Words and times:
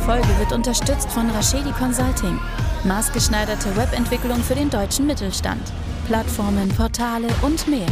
Folge 0.00 0.28
wird 0.38 0.52
unterstützt 0.52 1.10
von 1.10 1.28
Raschedi 1.30 1.72
Consulting. 1.72 2.38
Maßgeschneiderte 2.84 3.76
Webentwicklung 3.76 4.38
für 4.38 4.54
den 4.54 4.70
deutschen 4.70 5.06
Mittelstand. 5.06 5.60
Plattformen, 6.06 6.68
Portale 6.70 7.28
und 7.42 7.68
mehr. 7.68 7.86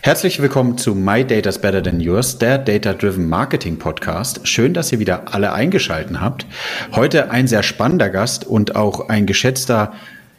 Herzlich 0.00 0.40
willkommen 0.40 0.78
zu 0.78 0.94
My 0.94 1.26
Data's 1.26 1.60
Better 1.60 1.82
Than 1.82 2.00
Yours, 2.00 2.38
der 2.38 2.58
Data-Driven 2.58 3.28
Marketing 3.28 3.78
Podcast. 3.78 4.46
Schön, 4.48 4.72
dass 4.72 4.92
ihr 4.92 4.98
wieder 4.98 5.34
alle 5.34 5.52
eingeschalten 5.52 6.20
habt. 6.20 6.46
Heute 6.92 7.30
ein 7.32 7.48
sehr 7.48 7.62
spannender 7.62 8.08
Gast 8.08 8.46
und 8.46 8.76
auch 8.76 9.08
ein 9.08 9.26
geschätzter 9.26 9.92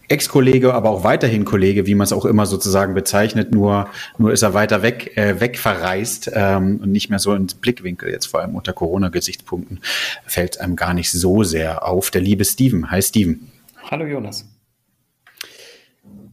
Ex-Kollege, 0.09 0.73
aber 0.73 0.89
auch 0.89 1.03
weiterhin 1.03 1.43
Kollege, 1.43 1.85
wie 1.85 1.95
man 1.95 2.05
es 2.05 2.13
auch 2.13 2.25
immer 2.25 2.45
sozusagen 2.45 2.93
bezeichnet, 2.93 3.51
nur, 3.51 3.89
nur 4.17 4.31
ist 4.31 4.41
er 4.41 4.53
weiter 4.53 4.81
weg, 4.81 5.17
äh, 5.17 5.39
weg 5.41 5.57
verreist 5.57 6.31
ähm, 6.33 6.79
und 6.81 6.91
nicht 6.91 7.09
mehr 7.09 7.19
so 7.19 7.33
ins 7.33 7.55
Blickwinkel, 7.55 8.09
jetzt 8.09 8.27
vor 8.27 8.41
allem 8.41 8.55
unter 8.55 8.73
Corona-Gesichtspunkten, 8.73 9.81
fällt 10.25 10.61
einem 10.61 10.75
gar 10.75 10.93
nicht 10.93 11.11
so 11.11 11.43
sehr 11.43 11.85
auf. 11.85 12.09
Der 12.11 12.21
liebe 12.21 12.45
Steven. 12.45 12.89
Hi 12.89 13.01
Steven. 13.01 13.51
Hallo 13.89 14.05
Jonas. 14.05 14.45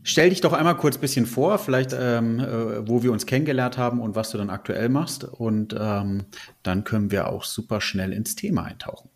Stell 0.07 0.29
dich 0.29 0.43
doch 0.43 0.53
einmal 0.53 0.77
kurz 0.77 0.99
ein 0.99 1.01
bisschen 1.01 1.25
vor, 1.25 1.59
vielleicht 1.59 1.97
ähm, 1.99 2.39
äh, 2.39 2.87
wo 2.87 3.03
wir 3.03 3.11
uns 3.11 3.25
kennengelernt 3.25 3.79
haben 3.79 4.01
und 4.01 4.15
was 4.15 4.31
du 4.31 4.39
dann 4.39 4.51
aktuell 4.51 4.91
machst. 4.91 5.25
Und 5.25 5.75
ähm, 5.79 6.27
dann 6.63 6.85
können 6.85 7.11
wir 7.11 7.29
auch 7.29 7.43
super 7.43 7.81
schnell 7.81 8.13
ins 8.13 8.37
Thema 8.37 8.65
eintauchen. 8.65 9.09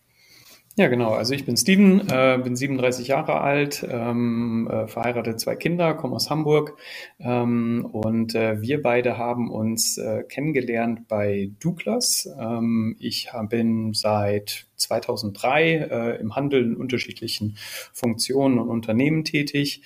Ja, 0.79 0.87
genau. 0.87 1.11
Also 1.11 1.35
ich 1.35 1.45
bin 1.45 1.57
Steven, 1.57 2.09
äh, 2.09 2.39
bin 2.41 2.55
37 2.55 3.09
Jahre 3.09 3.41
alt, 3.41 3.85
ähm, 3.91 4.69
äh, 4.71 4.87
verheiratet, 4.87 5.41
zwei 5.41 5.57
Kinder, 5.57 5.93
komme 5.95 6.15
aus 6.15 6.31
Hamburg 6.31 6.77
ähm, 7.19 7.85
und 7.91 8.37
äh, 8.37 8.63
wir 8.63 8.81
beide 8.81 9.19
haben 9.19 9.51
uns 9.51 9.99
äh, 9.99 10.23
kennengelernt 10.23 11.09
bei 11.09 11.51
Douglas. 11.59 12.29
Ähm, 12.39 12.95
ich 13.01 13.33
hab, 13.33 13.51
bin 13.51 13.93
seit 13.93 14.69
2003 14.77 15.65
äh, 15.91 16.21
im 16.21 16.37
Handel 16.37 16.63
in 16.63 16.77
unterschiedlichen 16.77 17.57
Funktionen 17.93 18.61
und 18.61 18.69
Unternehmen 18.69 19.25
tätig 19.25 19.83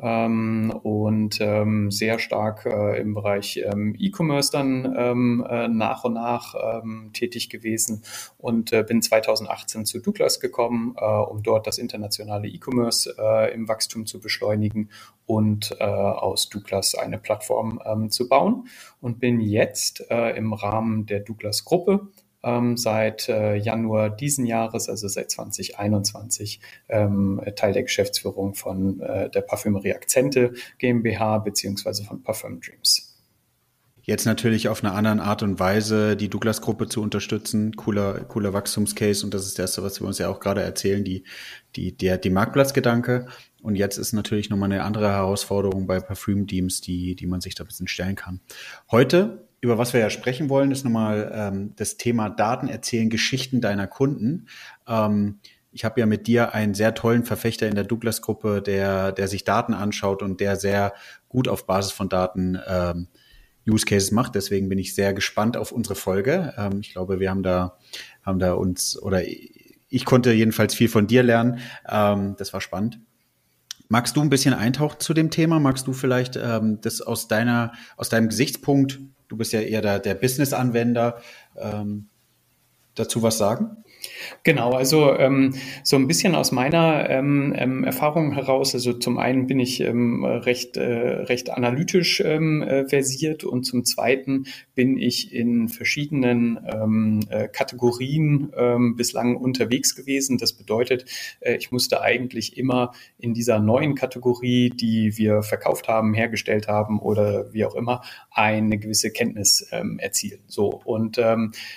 ähm, 0.00 0.72
und 0.82 1.38
ähm, 1.40 1.90
sehr 1.90 2.18
stark 2.18 2.66
äh, 2.66 3.00
im 3.00 3.14
Bereich 3.14 3.60
ähm, 3.64 3.94
E-Commerce 3.98 4.52
dann 4.52 4.94
ähm, 4.96 5.46
äh, 5.48 5.68
nach 5.68 6.04
und 6.04 6.14
nach 6.14 6.54
ähm, 6.54 7.10
tätig 7.12 7.48
gewesen. 7.48 8.02
Und 8.38 8.72
äh, 8.72 8.82
bin 8.82 9.00
2018 9.00 9.86
zu 9.86 10.00
Douglas 10.00 10.40
gekommen, 10.40 10.94
äh, 10.98 11.04
um 11.04 11.42
dort 11.42 11.66
das 11.66 11.78
internationale 11.78 12.48
E-Commerce 12.48 13.14
äh, 13.18 13.54
im 13.54 13.68
Wachstum 13.68 14.06
zu 14.06 14.20
beschleunigen 14.20 14.90
und 15.24 15.76
äh, 15.80 15.84
aus 15.84 16.48
Douglas 16.48 16.94
eine 16.94 17.18
Plattform 17.18 17.80
ähm, 17.84 18.10
zu 18.10 18.28
bauen. 18.28 18.68
Und 19.00 19.20
bin 19.20 19.40
jetzt 19.40 20.00
im 20.10 20.52
Rahmen 20.52 21.06
der 21.06 21.20
Douglas 21.20 21.64
Gruppe 21.64 22.08
ähm, 22.46 22.76
seit 22.76 23.28
äh, 23.28 23.56
Januar 23.56 24.08
diesen 24.08 24.46
Jahres, 24.46 24.88
also 24.88 25.08
seit 25.08 25.30
2021, 25.30 26.60
ähm, 26.88 27.42
Teil 27.56 27.72
der 27.72 27.82
Geschäftsführung 27.82 28.54
von 28.54 29.00
äh, 29.00 29.28
der 29.28 29.42
Parfümerie 29.42 29.92
Akzente 29.92 30.54
GmbH 30.78 31.38
beziehungsweise 31.38 32.04
von 32.04 32.22
Parfum 32.22 32.60
Dreams. 32.60 33.12
Jetzt 34.06 34.24
natürlich 34.24 34.68
auf 34.68 34.84
eine 34.84 34.92
andere 34.92 35.26
Art 35.26 35.42
und 35.42 35.58
Weise 35.58 36.16
die 36.16 36.28
Douglas-Gruppe 36.28 36.86
zu 36.86 37.02
unterstützen. 37.02 37.74
Cooler, 37.74 38.20
cooler 38.20 38.52
Wachstumscase. 38.52 39.24
Und 39.24 39.34
das 39.34 39.46
ist 39.46 39.58
das, 39.58 39.82
was 39.82 40.00
wir 40.00 40.06
uns 40.06 40.18
ja 40.18 40.28
auch 40.28 40.38
gerade 40.38 40.62
erzählen, 40.62 41.02
die, 41.02 41.24
die, 41.74 41.96
der, 41.96 42.16
die 42.16 42.30
Marktplatzgedanke. 42.30 43.26
Und 43.62 43.74
jetzt 43.74 43.98
ist 43.98 44.12
natürlich 44.12 44.48
nochmal 44.48 44.70
eine 44.70 44.84
andere 44.84 45.08
Herausforderung 45.08 45.88
bei 45.88 45.98
Parfüm-Teams, 45.98 46.82
die, 46.82 47.16
die 47.16 47.26
man 47.26 47.40
sich 47.40 47.56
da 47.56 47.64
ein 47.64 47.66
bisschen 47.66 47.88
stellen 47.88 48.14
kann. 48.14 48.40
Heute 48.92 49.45
über 49.66 49.78
was 49.78 49.92
wir 49.92 49.98
ja 49.98 50.10
sprechen 50.10 50.48
wollen, 50.48 50.70
ist 50.70 50.84
nochmal 50.84 51.32
ähm, 51.34 51.72
das 51.74 51.96
Thema 51.96 52.30
Daten 52.30 52.68
erzählen, 52.68 53.10
Geschichten 53.10 53.60
deiner 53.60 53.88
Kunden. 53.88 54.46
Ähm, 54.86 55.40
ich 55.72 55.84
habe 55.84 55.98
ja 55.98 56.06
mit 56.06 56.28
dir 56.28 56.54
einen 56.54 56.72
sehr 56.72 56.94
tollen 56.94 57.24
Verfechter 57.24 57.66
in 57.66 57.74
der 57.74 57.82
Douglas-Gruppe, 57.82 58.62
der, 58.62 59.10
der 59.10 59.26
sich 59.26 59.42
Daten 59.42 59.74
anschaut 59.74 60.22
und 60.22 60.38
der 60.38 60.54
sehr 60.54 60.94
gut 61.28 61.48
auf 61.48 61.66
Basis 61.66 61.90
von 61.90 62.08
Daten 62.08 62.60
ähm, 62.64 63.08
Use 63.68 63.84
Cases 63.84 64.12
macht. 64.12 64.36
Deswegen 64.36 64.68
bin 64.68 64.78
ich 64.78 64.94
sehr 64.94 65.12
gespannt 65.12 65.56
auf 65.56 65.72
unsere 65.72 65.96
Folge. 65.96 66.54
Ähm, 66.56 66.78
ich 66.80 66.92
glaube, 66.92 67.18
wir 67.18 67.28
haben 67.28 67.42
da, 67.42 67.76
haben 68.22 68.38
da 68.38 68.52
uns, 68.52 68.96
oder 69.02 69.22
ich 69.26 70.04
konnte 70.04 70.32
jedenfalls 70.32 70.76
viel 70.76 70.88
von 70.88 71.08
dir 71.08 71.24
lernen. 71.24 71.58
Ähm, 71.88 72.36
das 72.38 72.52
war 72.52 72.60
spannend. 72.60 73.00
Magst 73.88 74.16
du 74.16 74.20
ein 74.20 74.30
bisschen 74.30 74.54
eintauchen 74.54 75.00
zu 75.00 75.12
dem 75.12 75.32
Thema? 75.32 75.58
Magst 75.58 75.88
du 75.88 75.92
vielleicht 75.92 76.36
ähm, 76.36 76.80
das 76.82 77.00
aus 77.00 77.26
deiner, 77.26 77.72
aus 77.96 78.08
deinem 78.08 78.28
Gesichtspunkt 78.28 79.00
Du 79.36 79.38
bist 79.40 79.52
ja 79.52 79.60
eher 79.60 79.82
der, 79.82 79.98
der 79.98 80.14
Business-Anwender. 80.14 81.20
Ähm, 81.58 82.08
dazu 82.94 83.22
was 83.22 83.36
sagen? 83.36 83.84
Genau, 84.42 84.72
also 84.72 85.16
ähm, 85.16 85.54
so 85.82 85.96
ein 85.96 86.06
bisschen 86.06 86.34
aus 86.34 86.52
meiner 86.52 87.08
ähm, 87.10 87.52
ähm, 87.56 87.84
Erfahrung 87.84 88.32
heraus. 88.32 88.74
Also 88.74 88.92
zum 88.92 89.18
einen 89.18 89.46
bin 89.46 89.60
ich 89.60 89.80
ähm, 89.80 90.24
recht, 90.24 90.76
äh, 90.76 90.82
recht 90.82 91.50
analytisch 91.50 92.20
ähm, 92.20 92.62
äh, 92.62 92.86
versiert 92.88 93.44
und 93.44 93.64
zum 93.64 93.84
zweiten 93.84 94.46
bin 94.74 94.98
ich 94.98 95.32
in 95.32 95.68
verschiedenen 95.68 96.58
ähm, 96.66 97.20
äh, 97.30 97.48
Kategorien 97.48 98.52
bislang 98.96 99.36
unterwegs 99.36 99.94
gewesen. 99.94 100.38
Das 100.38 100.52
bedeutet, 100.52 101.04
äh, 101.40 101.56
ich 101.56 101.72
musste 101.72 102.02
eigentlich 102.02 102.56
immer 102.56 102.92
in 103.18 103.34
dieser 103.34 103.58
neuen 103.58 103.94
Kategorie, 103.94 104.70
die 104.70 105.16
wir 105.16 105.42
verkauft 105.42 105.88
haben, 105.88 106.14
hergestellt 106.14 106.68
haben 106.68 106.98
oder 107.00 107.52
wie 107.52 107.64
auch 107.64 107.74
immer, 107.74 108.02
eine 108.30 108.78
gewisse 108.78 109.10
Kenntnis 109.10 109.62
erzielen. 109.98 110.40
So 110.46 110.68
und 110.84 111.18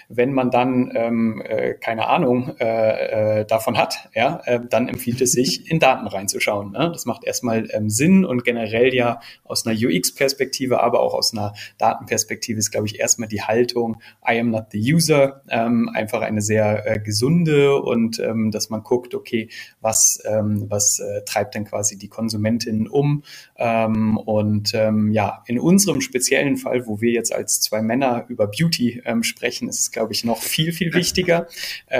wenn 0.09 0.33
man 0.33 0.51
dann 0.51 0.91
äh, 0.91 1.75
keine 1.79 2.07
Ahnung 2.07 2.18
Ahnung 2.19 2.55
äh, 2.59 3.39
äh, 3.39 3.45
davon 3.45 3.77
hat, 3.77 4.09
ja, 4.13 4.41
äh, 4.45 4.59
dann 4.69 4.87
empfiehlt 4.89 5.21
es 5.21 5.31
sich, 5.31 5.71
in 5.71 5.79
Daten 5.79 6.05
reinzuschauen. 6.07 6.71
Ne? 6.71 6.89
Das 6.91 7.05
macht 7.05 7.23
erstmal 7.23 7.69
ähm, 7.71 7.89
Sinn 7.89 8.25
und 8.25 8.43
generell 8.43 8.93
ja 8.93 9.21
aus 9.45 9.65
einer 9.65 9.75
UX-Perspektive, 9.75 10.81
aber 10.81 10.99
auch 10.99 11.13
aus 11.13 11.33
einer 11.33 11.53
Datenperspektive 11.77 12.59
ist, 12.59 12.71
glaube 12.71 12.87
ich, 12.87 12.99
erstmal 12.99 13.29
die 13.29 13.41
Haltung, 13.41 14.01
I 14.27 14.39
am 14.39 14.51
not 14.51 14.65
the 14.71 14.93
user, 14.93 15.41
ähm, 15.49 15.89
einfach 15.93 16.21
eine 16.21 16.41
sehr 16.41 16.85
äh, 16.85 16.99
gesunde 16.99 17.75
und 17.75 18.19
ähm, 18.19 18.51
dass 18.51 18.69
man 18.69 18.83
guckt, 18.83 19.15
okay, 19.15 19.49
was, 19.79 20.21
ähm, 20.25 20.65
was 20.69 20.99
äh, 20.99 21.23
treibt 21.23 21.55
denn 21.55 21.65
quasi 21.65 21.97
die 21.97 22.09
Konsumentinnen 22.09 22.87
um? 22.87 23.23
Ähm, 23.57 24.17
und 24.17 24.73
ähm, 24.73 25.11
ja, 25.13 25.43
in 25.47 25.59
unserem 25.59 26.01
speziellen 26.01 26.57
Fall, 26.57 26.85
wo 26.85 26.99
wir 26.99 27.11
jetzt 27.11 27.33
als 27.33 27.61
zwei 27.61 27.81
Männer 27.81 28.25
über 28.27 28.47
Beauty 28.47 29.01
ähm, 29.05 29.23
sprechen, 29.23 29.69
ist 29.69 29.79
es, 29.79 29.91
glaube 29.91 30.11
ich, 30.11 30.25
noch 30.25 30.41
viel, 30.41 30.73
viel 30.73 30.93
wichtiger. 30.93 31.47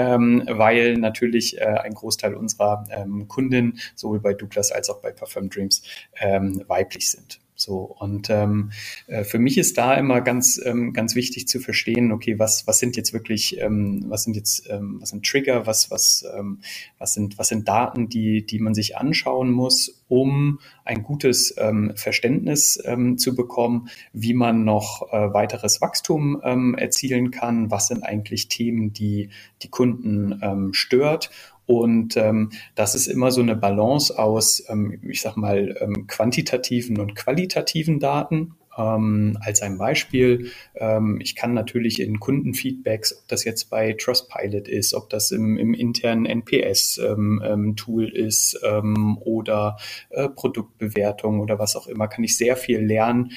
Ähm, 0.00 0.42
weil 0.48 0.94
natürlich 0.94 1.60
äh, 1.60 1.64
ein 1.64 1.92
Großteil 1.92 2.34
unserer 2.34 2.86
ähm, 2.90 3.28
Kunden 3.28 3.78
sowohl 3.94 4.20
bei 4.20 4.32
Douglas 4.32 4.72
als 4.72 4.88
auch 4.88 5.02
bei 5.02 5.12
Parfum 5.12 5.50
Dreams 5.50 5.82
ähm, 6.18 6.62
weiblich 6.68 7.10
sind. 7.10 7.38
So 7.60 7.94
und 7.98 8.30
ähm, 8.30 8.72
äh, 9.06 9.22
für 9.22 9.38
mich 9.38 9.58
ist 9.58 9.76
da 9.76 9.94
immer 9.94 10.22
ganz 10.22 10.58
ähm, 10.64 10.94
ganz 10.94 11.14
wichtig 11.14 11.46
zu 11.46 11.60
verstehen, 11.60 12.10
okay, 12.10 12.38
was 12.38 12.66
was 12.66 12.78
sind 12.78 12.96
jetzt 12.96 13.12
wirklich, 13.12 13.60
ähm, 13.60 14.06
was 14.08 14.24
sind 14.24 14.34
jetzt 14.34 14.68
ähm, 14.70 14.96
was 15.00 15.10
sind 15.10 15.26
Trigger, 15.26 15.66
was 15.66 15.90
was 15.90 16.24
ähm, 16.34 16.60
was 16.98 17.12
sind 17.12 17.38
was 17.38 17.48
sind 17.48 17.68
Daten, 17.68 18.08
die 18.08 18.46
die 18.46 18.60
man 18.60 18.72
sich 18.74 18.96
anschauen 18.96 19.50
muss, 19.50 20.02
um 20.08 20.58
ein 20.84 21.02
gutes 21.02 21.54
ähm, 21.58 21.92
Verständnis 21.96 22.80
ähm, 22.84 23.18
zu 23.18 23.34
bekommen, 23.34 23.88
wie 24.14 24.32
man 24.32 24.64
noch 24.64 25.12
äh, 25.12 25.32
weiteres 25.34 25.82
Wachstum 25.82 26.40
ähm, 26.42 26.74
erzielen 26.74 27.30
kann, 27.30 27.70
was 27.70 27.88
sind 27.88 28.04
eigentlich 28.04 28.48
Themen, 28.48 28.94
die 28.94 29.28
die 29.62 29.68
Kunden 29.68 30.40
ähm, 30.42 30.72
stört 30.72 31.30
und 31.70 32.16
ähm, 32.16 32.50
das 32.74 32.96
ist 32.96 33.06
immer 33.06 33.30
so 33.30 33.40
eine 33.40 33.54
Balance 33.54 34.18
aus, 34.18 34.64
ähm, 34.68 34.98
ich 35.08 35.22
sag 35.22 35.36
mal, 35.36 35.76
ähm, 35.80 36.08
quantitativen 36.08 36.98
und 36.98 37.14
qualitativen 37.14 38.00
Daten. 38.00 38.56
Ähm, 38.80 39.36
als 39.40 39.62
ein 39.62 39.78
Beispiel, 39.78 40.50
ähm, 40.74 41.18
ich 41.20 41.36
kann 41.36 41.54
natürlich 41.54 42.00
in 42.00 42.18
Kundenfeedbacks, 42.18 43.18
ob 43.18 43.28
das 43.28 43.44
jetzt 43.44 43.70
bei 43.70 43.92
Trustpilot 43.92 44.68
ist, 44.68 44.94
ob 44.94 45.10
das 45.10 45.30
im, 45.32 45.58
im 45.58 45.74
internen 45.74 46.24
NPS-Tool 46.24 47.08
ähm, 47.08 47.42
ähm, 47.42 48.26
ist 48.26 48.58
ähm, 48.64 49.18
oder 49.18 49.76
äh, 50.10 50.28
Produktbewertung 50.28 51.40
oder 51.40 51.58
was 51.58 51.76
auch 51.76 51.86
immer, 51.86 52.08
kann 52.08 52.24
ich 52.24 52.36
sehr 52.36 52.56
viel 52.56 52.80
lernen 52.80 53.32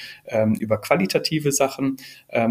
über 0.58 0.80
qualitative 0.80 1.52
Sachen 1.52 1.96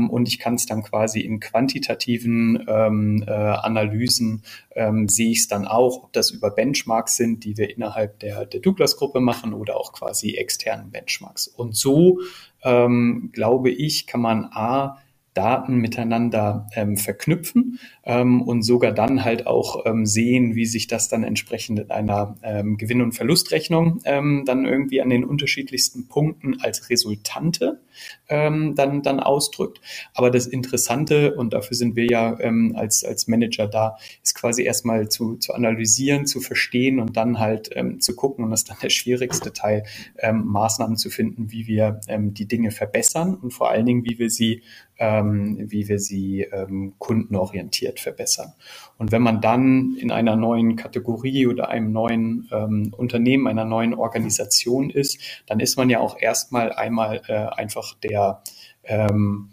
und 0.10 0.28
ich 0.28 0.40
kann 0.40 0.56
es 0.56 0.66
dann 0.66 0.84
quasi 0.84 1.22
in 1.22 1.40
quantitativen 1.40 2.66
äh, 2.68 3.32
Analysen 3.32 4.44
sehe 5.06 5.32
ich 5.32 5.40
es 5.40 5.48
dann 5.48 5.68
auch, 5.68 6.04
ob 6.04 6.14
das 6.14 6.32
über 6.32 6.52
Benchmarks 6.52 7.16
sind, 7.16 7.44
die 7.44 7.58
wir 7.58 7.70
innerhalb 7.70 8.20
der, 8.20 8.46
der 8.46 8.60
Douglas-Gruppe 8.60 9.20
machen 9.20 9.54
oder 9.54 9.78
auch 9.78 9.94
quasi 9.94 10.36
externen 10.36 10.92
Benchmarks. 10.92 11.48
Und 11.48 11.76
so 11.76 12.20
ähm, 12.64 13.30
glaube 13.34 13.70
ich, 13.70 14.08
kann 14.08 14.22
man 14.22 14.46
A, 14.52 14.98
Daten 15.34 15.78
miteinander 15.78 16.68
ähm, 16.76 16.98
verknüpfen 16.98 17.80
ähm, 18.06 18.42
und 18.42 18.64
sogar 18.64 18.92
dann 18.92 19.24
halt 19.24 19.48
auch 19.48 19.86
ähm, 19.86 20.06
sehen, 20.06 20.56
wie 20.56 20.66
sich 20.66 20.88
das 20.88 21.08
dann 21.08 21.24
entsprechend 21.24 21.80
in 21.80 21.92
einer 21.92 22.36
ähm, 22.44 22.78
Gewinn- 22.78 23.02
und 23.02 23.14
Verlustrechnung 23.14 24.02
ähm, 24.04 24.44
dann 24.46 24.66
irgendwie 24.66 25.02
an 25.02 25.10
den 25.10 25.24
unterschiedlichsten 25.24 26.08
Punkten 26.08 26.60
als 26.62 26.90
Resultante 26.90 27.80
ähm, 28.28 28.76
dann, 28.76 29.04
dann 29.04 29.20
ausdrückt. 29.20 29.80
Aber 30.14 30.32
das 30.32 30.48
Interessante, 30.48 31.36
und 31.36 31.54
dafür 31.54 31.78
sind 31.78 31.96
wir 31.96 32.06
ja 32.06 32.38
ähm, 32.40 32.74
als, 32.76 33.06
als 33.06 33.28
Manager 33.28 33.68
da, 33.68 33.98
ist 34.22 34.36
quasi 34.36 34.64
erstmal 34.64 35.08
zu, 35.08 35.38
zu 35.38 35.54
analysieren, 35.54 36.26
zu 36.26 36.42
verstehen 36.42 37.00
und 37.00 37.16
dann 37.16 37.40
halt 37.40 37.70
zu 38.00 38.16
gucken, 38.16 38.44
und 38.46 38.52
das 38.52 38.62
ist 38.62 38.70
dann 38.70 38.78
der 38.82 38.90
schwierigste 38.90 39.54
Teil, 39.54 39.84
Maßnahmen 40.32 40.98
zu 40.98 41.10
finden, 41.10 41.52
wie 41.52 41.68
wir 41.68 42.00
die 42.08 42.48
Dinge 42.48 42.72
verbessern 42.72 43.36
und 43.36 43.52
vor 43.52 43.70
allen 43.70 43.86
Dingen, 43.86 44.06
wie 44.06 44.20
wir 44.20 44.30
sie 44.30 44.64
wie 45.00 45.88
wir 45.88 46.00
sie 46.00 46.42
ähm, 46.52 46.94
kundenorientiert 47.94 48.00
verbessern. 48.00 48.54
Und 48.98 49.12
wenn 49.12 49.22
man 49.22 49.42
dann 49.42 49.96
in 49.98 50.12
einer 50.12 50.36
neuen 50.36 50.76
Kategorie 50.76 51.48
oder 51.48 51.70
einem 51.70 51.92
neuen 51.92 52.50
ähm, 52.52 52.94
Unternehmen, 52.96 53.48
einer 53.48 53.66
neuen 53.66 53.94
Organisation 53.94 54.90
ist, 54.90 55.20
dann 55.48 55.60
ist 55.60 55.78
man 55.78 55.90
ja 55.90 56.00
auch 56.00 56.20
erstmal 56.20 56.72
einmal 56.72 57.22
äh, 57.28 57.34
einfach 57.34 57.96
der 57.96 58.42
ähm, 58.84 59.50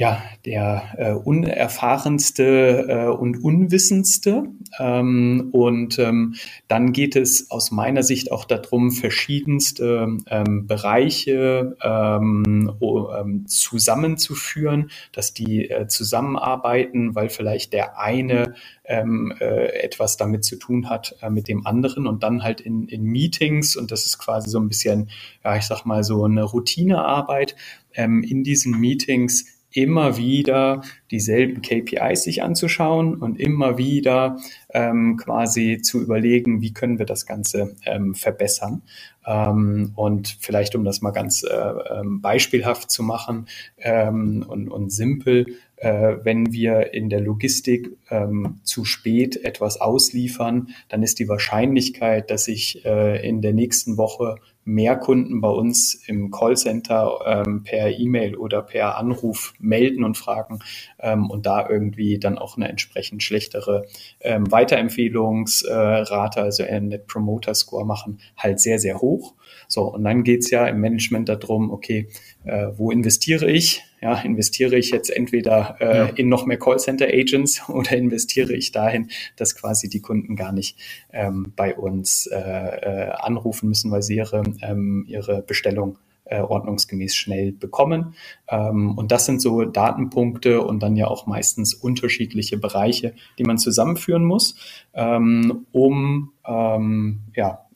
ja, 0.00 0.22
der 0.46 0.94
äh, 0.96 1.12
unerfahrenste 1.12 2.86
äh, 2.88 3.06
und 3.08 3.44
unwissendste. 3.44 4.44
Ähm, 4.78 5.50
und 5.52 5.98
ähm, 5.98 6.36
dann 6.68 6.94
geht 6.94 7.16
es 7.16 7.50
aus 7.50 7.70
meiner 7.70 8.02
Sicht 8.02 8.32
auch 8.32 8.46
darum, 8.46 8.92
verschiedenste 8.92 10.16
ähm, 10.26 10.66
Bereiche 10.66 11.76
ähm, 11.82 12.72
ähm, 12.80 13.46
zusammenzuführen, 13.46 14.90
dass 15.12 15.34
die 15.34 15.68
äh, 15.68 15.86
zusammenarbeiten, 15.86 17.14
weil 17.14 17.28
vielleicht 17.28 17.74
der 17.74 17.98
eine 17.98 18.54
ähm, 18.86 19.34
äh, 19.38 19.82
etwas 19.82 20.16
damit 20.16 20.46
zu 20.46 20.56
tun 20.56 20.88
hat 20.88 21.14
äh, 21.20 21.28
mit 21.28 21.46
dem 21.46 21.66
anderen 21.66 22.06
und 22.06 22.22
dann 22.22 22.42
halt 22.42 22.62
in, 22.62 22.88
in 22.88 23.02
Meetings 23.02 23.76
und 23.76 23.90
das 23.90 24.06
ist 24.06 24.16
quasi 24.16 24.48
so 24.48 24.60
ein 24.60 24.68
bisschen, 24.68 25.10
ja, 25.44 25.56
ich 25.58 25.64
sag 25.64 25.84
mal 25.84 26.04
so 26.04 26.24
eine 26.24 26.44
Routinearbeit 26.44 27.54
in 27.92 28.44
diesen 28.44 28.78
Meetings 28.78 29.59
immer 29.72 30.16
wieder 30.16 30.82
dieselben 31.10 31.62
KPIs 31.62 32.24
sich 32.24 32.42
anzuschauen 32.42 33.14
und 33.16 33.38
immer 33.38 33.78
wieder 33.78 34.38
ähm, 34.70 35.16
quasi 35.16 35.80
zu 35.82 36.00
überlegen, 36.00 36.60
wie 36.60 36.72
können 36.72 36.98
wir 36.98 37.06
das 37.06 37.26
Ganze 37.26 37.76
ähm, 37.86 38.14
verbessern. 38.14 38.82
Ähm, 39.26 39.92
und 39.96 40.36
vielleicht, 40.40 40.74
um 40.74 40.84
das 40.84 41.02
mal 41.02 41.10
ganz 41.10 41.42
äh, 41.42 41.54
ähm, 41.54 42.20
beispielhaft 42.20 42.90
zu 42.90 43.02
machen 43.02 43.46
ähm, 43.78 44.44
und, 44.48 44.68
und 44.68 44.90
simpel, 44.90 45.46
äh, 45.76 46.16
wenn 46.22 46.52
wir 46.52 46.92
in 46.94 47.08
der 47.08 47.20
Logistik 47.20 47.96
ähm, 48.10 48.60
zu 48.64 48.84
spät 48.84 49.44
etwas 49.44 49.80
ausliefern, 49.80 50.68
dann 50.88 51.02
ist 51.02 51.18
die 51.18 51.28
Wahrscheinlichkeit, 51.28 52.30
dass 52.30 52.48
ich 52.48 52.84
äh, 52.84 53.26
in 53.26 53.40
der 53.42 53.52
nächsten 53.52 53.96
Woche 53.96 54.36
mehr 54.64 54.96
Kunden 54.96 55.40
bei 55.40 55.48
uns 55.48 55.94
im 56.06 56.30
Callcenter 56.30 57.20
ähm, 57.26 57.64
per 57.64 57.90
E-Mail 57.90 58.36
oder 58.36 58.62
per 58.62 58.98
Anruf 58.98 59.54
melden 59.58 60.04
und 60.04 60.16
fragen 60.16 60.60
ähm, 61.00 61.30
und 61.30 61.46
da 61.46 61.68
irgendwie 61.68 62.18
dann 62.18 62.38
auch 62.38 62.56
eine 62.56 62.68
entsprechend 62.68 63.22
schlechtere 63.22 63.86
ähm, 64.20 64.50
Weiterempfehlungsrate, 64.50 66.40
also 66.40 66.62
ein 66.62 66.88
Net 66.88 67.06
Promoter 67.06 67.54
Score 67.54 67.86
machen, 67.86 68.20
halt 68.36 68.60
sehr, 68.60 68.78
sehr 68.78 69.00
hoch. 69.00 69.34
So, 69.66 69.92
und 69.94 70.04
dann 70.04 70.24
geht's 70.24 70.50
ja 70.50 70.66
im 70.66 70.80
Management 70.80 71.28
darum, 71.28 71.70
okay, 71.70 72.08
äh, 72.44 72.68
wo 72.76 72.90
investiere 72.90 73.50
ich? 73.50 73.82
Ja, 74.02 74.18
investiere 74.22 74.76
ich 74.76 74.90
jetzt 74.92 75.10
entweder 75.14 75.76
äh, 75.78 75.96
ja. 75.98 76.06
in 76.06 76.30
noch 76.30 76.46
mehr 76.46 76.58
Callcenter-Agents 76.58 77.62
oder 77.68 77.92
investiere 77.92 78.54
ich 78.54 78.72
dahin, 78.72 79.10
dass 79.36 79.54
quasi 79.54 79.90
die 79.90 80.00
Kunden 80.00 80.36
gar 80.36 80.52
nicht 80.52 80.78
ähm, 81.12 81.52
bei 81.56 81.74
uns 81.76 82.26
äh, 82.26 82.36
äh, 82.38 83.10
anrufen 83.10 83.68
müssen, 83.68 83.90
weil 83.90 84.02
sie 84.02 84.16
ihre, 84.16 84.42
ähm, 84.62 85.04
ihre 85.06 85.42
Bestellung 85.42 85.98
äh, 86.30 86.40
ordnungsgemäß 86.40 87.14
schnell 87.14 87.52
bekommen. 87.52 88.14
Ähm, 88.48 88.96
und 88.96 89.12
das 89.12 89.26
sind 89.26 89.42
so 89.42 89.64
Datenpunkte 89.64 90.62
und 90.62 90.82
dann 90.82 90.96
ja 90.96 91.08
auch 91.08 91.26
meistens 91.26 91.74
unterschiedliche 91.74 92.56
Bereiche, 92.56 93.14
die 93.38 93.44
man 93.44 93.58
zusammenführen 93.58 94.24
muss, 94.24 94.54
ähm, 94.94 95.66
um 95.72 96.32
ähm, 96.46 97.20
ja, 97.34 97.66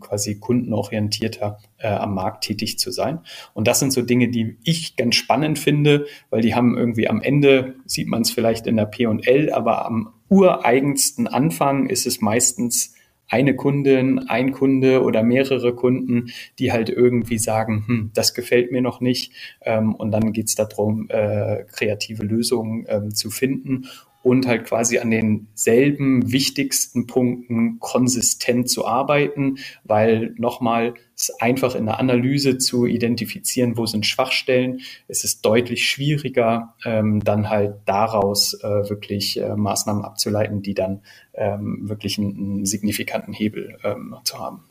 quasi 0.00 0.38
kundenorientierter 0.38 1.58
äh, 1.78 1.88
am 1.88 2.14
Markt 2.14 2.44
tätig 2.44 2.78
zu 2.78 2.90
sein. 2.90 3.20
Und 3.54 3.66
das 3.66 3.78
sind 3.78 3.90
so 3.90 4.02
Dinge, 4.02 4.28
die 4.28 4.58
ich 4.64 4.96
ganz 4.96 5.14
spannend 5.14 5.58
finde, 5.58 6.04
weil 6.28 6.42
die 6.42 6.54
haben 6.54 6.76
irgendwie 6.76 7.08
am 7.08 7.22
Ende, 7.22 7.76
sieht 7.86 8.06
man 8.06 8.20
es 8.20 8.30
vielleicht 8.30 8.66
in 8.66 8.76
der 8.76 8.84
P&L, 8.84 9.50
aber 9.50 9.86
am 9.86 10.12
ureigensten 10.28 11.26
Anfang 11.26 11.88
ist 11.88 12.06
es 12.06 12.20
meistens 12.20 12.94
eine 13.28 13.56
Kundin, 13.56 14.20
ein 14.28 14.52
Kunde 14.52 15.02
oder 15.02 15.22
mehrere 15.22 15.74
Kunden, 15.74 16.30
die 16.58 16.72
halt 16.72 16.88
irgendwie 16.88 17.38
sagen, 17.38 17.84
hm, 17.86 18.10
das 18.14 18.34
gefällt 18.34 18.70
mir 18.70 18.82
noch 18.82 19.00
nicht. 19.00 19.32
Ähm, 19.62 19.94
und 19.94 20.12
dann 20.12 20.32
geht's 20.32 20.54
darum, 20.54 21.08
äh, 21.08 21.64
kreative 21.64 22.22
Lösungen 22.22 22.86
ähm, 22.88 23.14
zu 23.14 23.30
finden 23.30 23.86
und 24.26 24.44
halt 24.48 24.64
quasi 24.64 24.98
an 24.98 25.12
denselben 25.12 26.32
wichtigsten 26.32 27.06
Punkten 27.06 27.78
konsistent 27.78 28.68
zu 28.68 28.84
arbeiten, 28.84 29.58
weil 29.84 30.34
nochmal 30.36 30.94
es 31.14 31.30
einfach 31.38 31.76
in 31.76 31.86
der 31.86 32.00
Analyse 32.00 32.58
zu 32.58 32.86
identifizieren, 32.86 33.76
wo 33.76 33.86
sind 33.86 34.04
Schwachstellen. 34.04 34.80
Es 35.06 35.22
ist 35.22 35.46
deutlich 35.46 35.88
schwieriger, 35.88 36.74
ähm, 36.84 37.22
dann 37.22 37.50
halt 37.50 37.76
daraus 37.84 38.54
äh, 38.64 38.90
wirklich 38.90 39.40
äh, 39.40 39.54
Maßnahmen 39.54 40.04
abzuleiten, 40.04 40.60
die 40.60 40.74
dann 40.74 41.02
ähm, 41.34 41.88
wirklich 41.88 42.18
einen, 42.18 42.36
einen 42.36 42.66
signifikanten 42.66 43.32
Hebel 43.32 43.78
ähm, 43.84 44.16
zu 44.24 44.40
haben. 44.40 44.64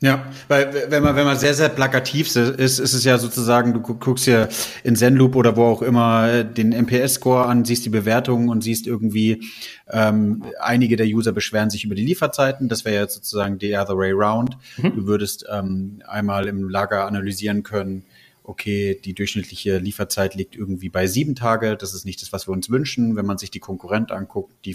Ja, 0.00 0.30
weil 0.46 0.90
wenn 0.90 1.02
man 1.02 1.16
wenn 1.16 1.24
man 1.24 1.36
sehr 1.36 1.54
sehr 1.54 1.68
plakativ 1.68 2.28
ist, 2.28 2.78
ist 2.78 2.78
es 2.78 3.02
ja 3.02 3.18
sozusagen, 3.18 3.74
du 3.74 3.80
guckst 3.80 4.28
ja 4.28 4.48
in 4.84 4.94
Zenloop 4.94 5.34
oder 5.34 5.56
wo 5.56 5.64
auch 5.64 5.82
immer 5.82 6.44
den 6.44 6.72
NPS-Score 6.72 7.46
an, 7.46 7.64
siehst 7.64 7.84
die 7.84 7.90
Bewertungen 7.90 8.48
und 8.48 8.62
siehst 8.62 8.86
irgendwie 8.86 9.42
ähm, 9.90 10.44
einige 10.60 10.94
der 10.94 11.06
User 11.06 11.32
beschweren 11.32 11.70
sich 11.70 11.84
über 11.84 11.96
die 11.96 12.04
Lieferzeiten. 12.04 12.68
Das 12.68 12.84
wäre 12.84 12.94
ja 12.94 13.08
sozusagen 13.08 13.58
the 13.60 13.76
other 13.76 13.98
way 13.98 14.12
round. 14.12 14.56
Mhm. 14.76 14.94
Du 14.94 15.06
würdest 15.08 15.44
ähm, 15.50 16.00
einmal 16.06 16.46
im 16.46 16.68
Lager 16.68 17.04
analysieren 17.04 17.64
können, 17.64 18.04
okay, 18.48 18.98
die 19.04 19.12
durchschnittliche 19.12 19.76
Lieferzeit 19.76 20.34
liegt 20.34 20.56
irgendwie 20.56 20.88
bei 20.88 21.06
sieben 21.06 21.34
Tage. 21.34 21.76
Das 21.76 21.92
ist 21.92 22.06
nicht 22.06 22.22
das, 22.22 22.32
was 22.32 22.48
wir 22.48 22.52
uns 22.52 22.70
wünschen. 22.70 23.14
Wenn 23.14 23.26
man 23.26 23.36
sich 23.36 23.50
die 23.50 23.60
Konkurrent 23.60 24.10
anguckt, 24.10 24.54
die, 24.64 24.74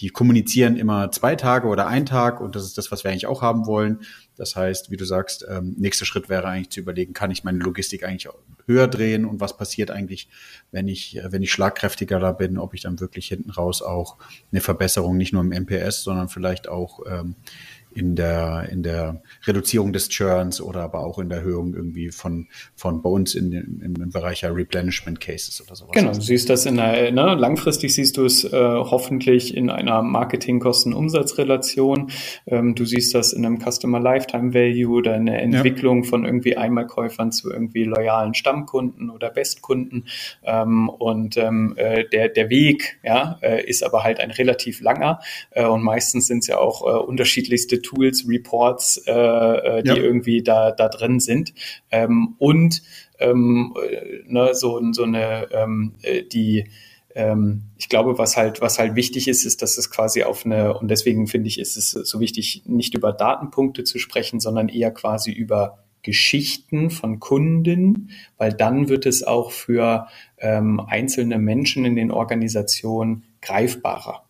die 0.00 0.10
kommunizieren 0.10 0.76
immer 0.76 1.10
zwei 1.10 1.34
Tage 1.34 1.66
oder 1.68 1.86
ein 1.86 2.04
Tag 2.04 2.42
und 2.42 2.54
das 2.54 2.64
ist 2.64 2.76
das, 2.76 2.92
was 2.92 3.02
wir 3.02 3.10
eigentlich 3.10 3.26
auch 3.26 3.40
haben 3.40 3.66
wollen. 3.66 4.00
Das 4.40 4.56
heißt, 4.56 4.90
wie 4.90 4.96
du 4.96 5.04
sagst, 5.04 5.44
ähm, 5.50 5.74
nächster 5.76 6.06
Schritt 6.06 6.30
wäre 6.30 6.48
eigentlich 6.48 6.70
zu 6.70 6.80
überlegen, 6.80 7.12
kann 7.12 7.30
ich 7.30 7.44
meine 7.44 7.58
Logistik 7.58 8.04
eigentlich 8.04 8.32
höher 8.64 8.88
drehen 8.88 9.26
und 9.26 9.38
was 9.38 9.54
passiert 9.54 9.90
eigentlich, 9.90 10.30
wenn 10.72 10.88
ich, 10.88 11.18
äh, 11.18 11.30
wenn 11.30 11.42
ich 11.42 11.52
schlagkräftiger 11.52 12.18
da 12.18 12.32
bin, 12.32 12.56
ob 12.56 12.72
ich 12.72 12.80
dann 12.80 13.00
wirklich 13.00 13.28
hinten 13.28 13.50
raus 13.50 13.82
auch 13.82 14.16
eine 14.50 14.62
Verbesserung 14.62 15.18
nicht 15.18 15.34
nur 15.34 15.42
im 15.42 15.52
MPS, 15.52 16.04
sondern 16.04 16.30
vielleicht 16.30 16.68
auch 16.70 17.00
ähm, 17.06 17.34
in 17.92 18.16
der, 18.16 18.68
in 18.70 18.82
der 18.82 19.22
Reduzierung 19.44 19.92
des 19.92 20.08
Churns 20.08 20.60
oder 20.60 20.82
aber 20.82 21.00
auch 21.00 21.18
in 21.18 21.28
der 21.28 21.38
Erhöhung 21.38 21.74
irgendwie 21.74 22.10
von, 22.10 22.48
von 22.74 23.02
bei 23.02 23.10
uns 23.10 23.34
in, 23.34 23.52
im, 23.52 24.10
Bereich 24.10 24.44
Replenishment 24.44 25.20
Cases 25.20 25.62
oder 25.64 25.76
sowas. 25.76 25.92
Genau, 25.94 26.12
du 26.12 26.20
siehst 26.20 26.50
das 26.50 26.66
in 26.66 26.76
der, 26.76 27.12
ne, 27.12 27.34
langfristig 27.34 27.94
siehst 27.94 28.16
du 28.16 28.24
es 28.24 28.44
äh, 28.44 28.50
hoffentlich 28.52 29.56
in 29.56 29.70
einer 29.70 30.02
Marketing-Kosten-Umsatz-Relation. 30.02 32.10
Ähm, 32.46 32.74
du 32.74 32.84
siehst 32.84 33.14
das 33.14 33.32
in 33.32 33.46
einem 33.46 33.60
Customer 33.60 34.00
Lifetime 34.00 34.54
Value 34.54 34.96
oder 34.96 35.16
in 35.16 35.26
der 35.26 35.42
Entwicklung 35.42 36.02
ja. 36.02 36.08
von 36.08 36.24
irgendwie 36.24 36.56
Einmalkäufern 36.56 37.32
zu 37.32 37.50
irgendwie 37.50 37.84
loyalen 37.84 38.34
Stammkunden 38.34 39.10
oder 39.10 39.30
Bestkunden. 39.30 40.06
Ähm, 40.44 40.88
und 40.88 41.36
ähm, 41.36 41.74
äh, 41.76 42.04
der, 42.08 42.28
der 42.28 42.50
Weg 42.50 42.98
ja, 43.02 43.38
äh, 43.42 43.64
ist 43.64 43.84
aber 43.84 44.02
halt 44.02 44.20
ein 44.20 44.30
relativ 44.30 44.80
langer 44.80 45.20
äh, 45.50 45.64
und 45.64 45.82
meistens 45.82 46.26
sind 46.26 46.38
es 46.38 46.46
ja 46.46 46.58
auch 46.58 46.86
äh, 46.86 46.98
Excel-Tools, 47.80 48.28
Reports, 48.28 49.02
äh, 49.06 49.12
äh, 49.12 49.82
die 49.82 49.88
ja. 49.88 49.96
irgendwie 49.96 50.42
da, 50.42 50.70
da 50.72 50.88
drin 50.88 51.20
sind. 51.20 51.52
Ähm, 51.90 52.34
und 52.38 52.82
ähm, 53.18 53.74
äh, 53.82 54.22
ne, 54.26 54.54
so, 54.54 54.80
so 54.92 55.02
eine, 55.02 55.48
ähm, 55.52 55.94
äh, 56.02 56.22
die, 56.22 56.70
ähm, 57.14 57.62
ich 57.78 57.88
glaube, 57.88 58.18
was 58.18 58.36
halt, 58.36 58.60
was 58.60 58.78
halt 58.78 58.94
wichtig 58.94 59.28
ist, 59.28 59.44
ist, 59.44 59.62
dass 59.62 59.78
es 59.78 59.90
quasi 59.90 60.22
auf 60.22 60.46
eine, 60.46 60.78
und 60.78 60.88
deswegen 60.88 61.26
finde 61.26 61.48
ich, 61.48 61.58
ist 61.58 61.76
es 61.76 61.90
so 61.90 62.20
wichtig, 62.20 62.62
nicht 62.66 62.94
über 62.94 63.12
Datenpunkte 63.12 63.84
zu 63.84 63.98
sprechen, 63.98 64.40
sondern 64.40 64.68
eher 64.68 64.90
quasi 64.90 65.32
über 65.32 65.78
Geschichten 66.02 66.90
von 66.90 67.20
Kunden, 67.20 68.10
weil 68.38 68.54
dann 68.54 68.88
wird 68.88 69.04
es 69.04 69.22
auch 69.22 69.50
für 69.50 70.06
ähm, 70.38 70.80
einzelne 70.80 71.38
Menschen 71.38 71.84
in 71.84 71.94
den 71.94 72.10
Organisationen 72.10 73.24
greifbarer. 73.42 74.24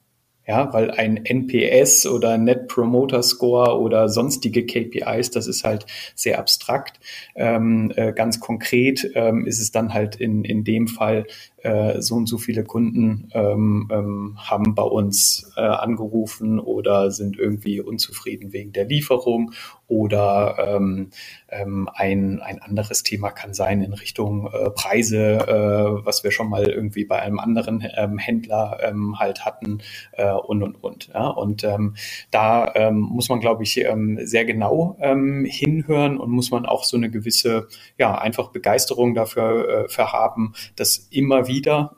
Ja, 0.50 0.72
weil 0.72 0.90
ein 0.90 1.24
NPS 1.24 2.08
oder 2.08 2.36
Net 2.36 2.66
Promoter 2.66 3.22
Score 3.22 3.78
oder 3.78 4.08
sonstige 4.08 4.66
KPIs, 4.66 5.30
das 5.30 5.46
ist 5.46 5.62
halt 5.62 5.86
sehr 6.16 6.40
abstrakt. 6.40 6.98
Ähm, 7.36 7.92
äh, 7.94 8.12
ganz 8.12 8.40
konkret 8.40 9.12
ähm, 9.14 9.46
ist 9.46 9.60
es 9.60 9.70
dann 9.70 9.94
halt 9.94 10.16
in, 10.16 10.42
in 10.42 10.64
dem 10.64 10.88
Fall 10.88 11.26
äh, 11.62 12.00
so 12.00 12.14
und 12.14 12.26
so 12.26 12.38
viele 12.38 12.64
Kunden 12.64 13.28
ähm, 13.32 13.88
ähm, 13.92 14.38
haben 14.38 14.74
bei 14.74 14.82
uns 14.82 15.52
äh, 15.56 15.60
angerufen 15.60 16.58
oder 16.58 17.10
sind 17.10 17.38
irgendwie 17.38 17.80
unzufrieden 17.80 18.52
wegen 18.52 18.72
der 18.72 18.86
Lieferung 18.86 19.52
oder 19.88 20.56
ähm, 20.58 21.10
ähm, 21.48 21.88
ein, 21.92 22.40
ein 22.40 22.62
anderes 22.62 23.02
Thema 23.02 23.30
kann 23.30 23.54
sein 23.54 23.82
in 23.82 23.92
Richtung 23.92 24.46
äh, 24.46 24.70
Preise, 24.70 25.18
äh, 25.18 26.06
was 26.06 26.22
wir 26.22 26.30
schon 26.30 26.48
mal 26.48 26.68
irgendwie 26.68 27.04
bei 27.04 27.20
einem 27.20 27.40
anderen 27.40 27.84
ähm, 27.96 28.16
Händler 28.16 28.78
ähm, 28.82 29.18
halt 29.18 29.44
hatten 29.44 29.80
äh, 30.12 30.30
und 30.30 30.62
und 30.62 30.76
und. 30.82 31.10
Ja? 31.12 31.26
Und 31.26 31.64
ähm, 31.64 31.96
da 32.30 32.72
ähm, 32.76 33.00
muss 33.00 33.28
man, 33.28 33.40
glaube 33.40 33.64
ich, 33.64 33.78
ähm, 33.78 34.20
sehr 34.22 34.44
genau 34.44 34.96
ähm, 35.00 35.44
hinhören 35.44 36.18
und 36.18 36.30
muss 36.30 36.52
man 36.52 36.66
auch 36.66 36.84
so 36.84 36.96
eine 36.96 37.10
gewisse, 37.10 37.66
ja, 37.98 38.16
einfach 38.16 38.50
Begeisterung 38.50 39.14
dafür 39.14 39.86
äh, 39.86 39.88
für 39.88 40.12
haben, 40.12 40.54
dass 40.76 41.08
immer 41.10 41.48
wieder 41.48 41.49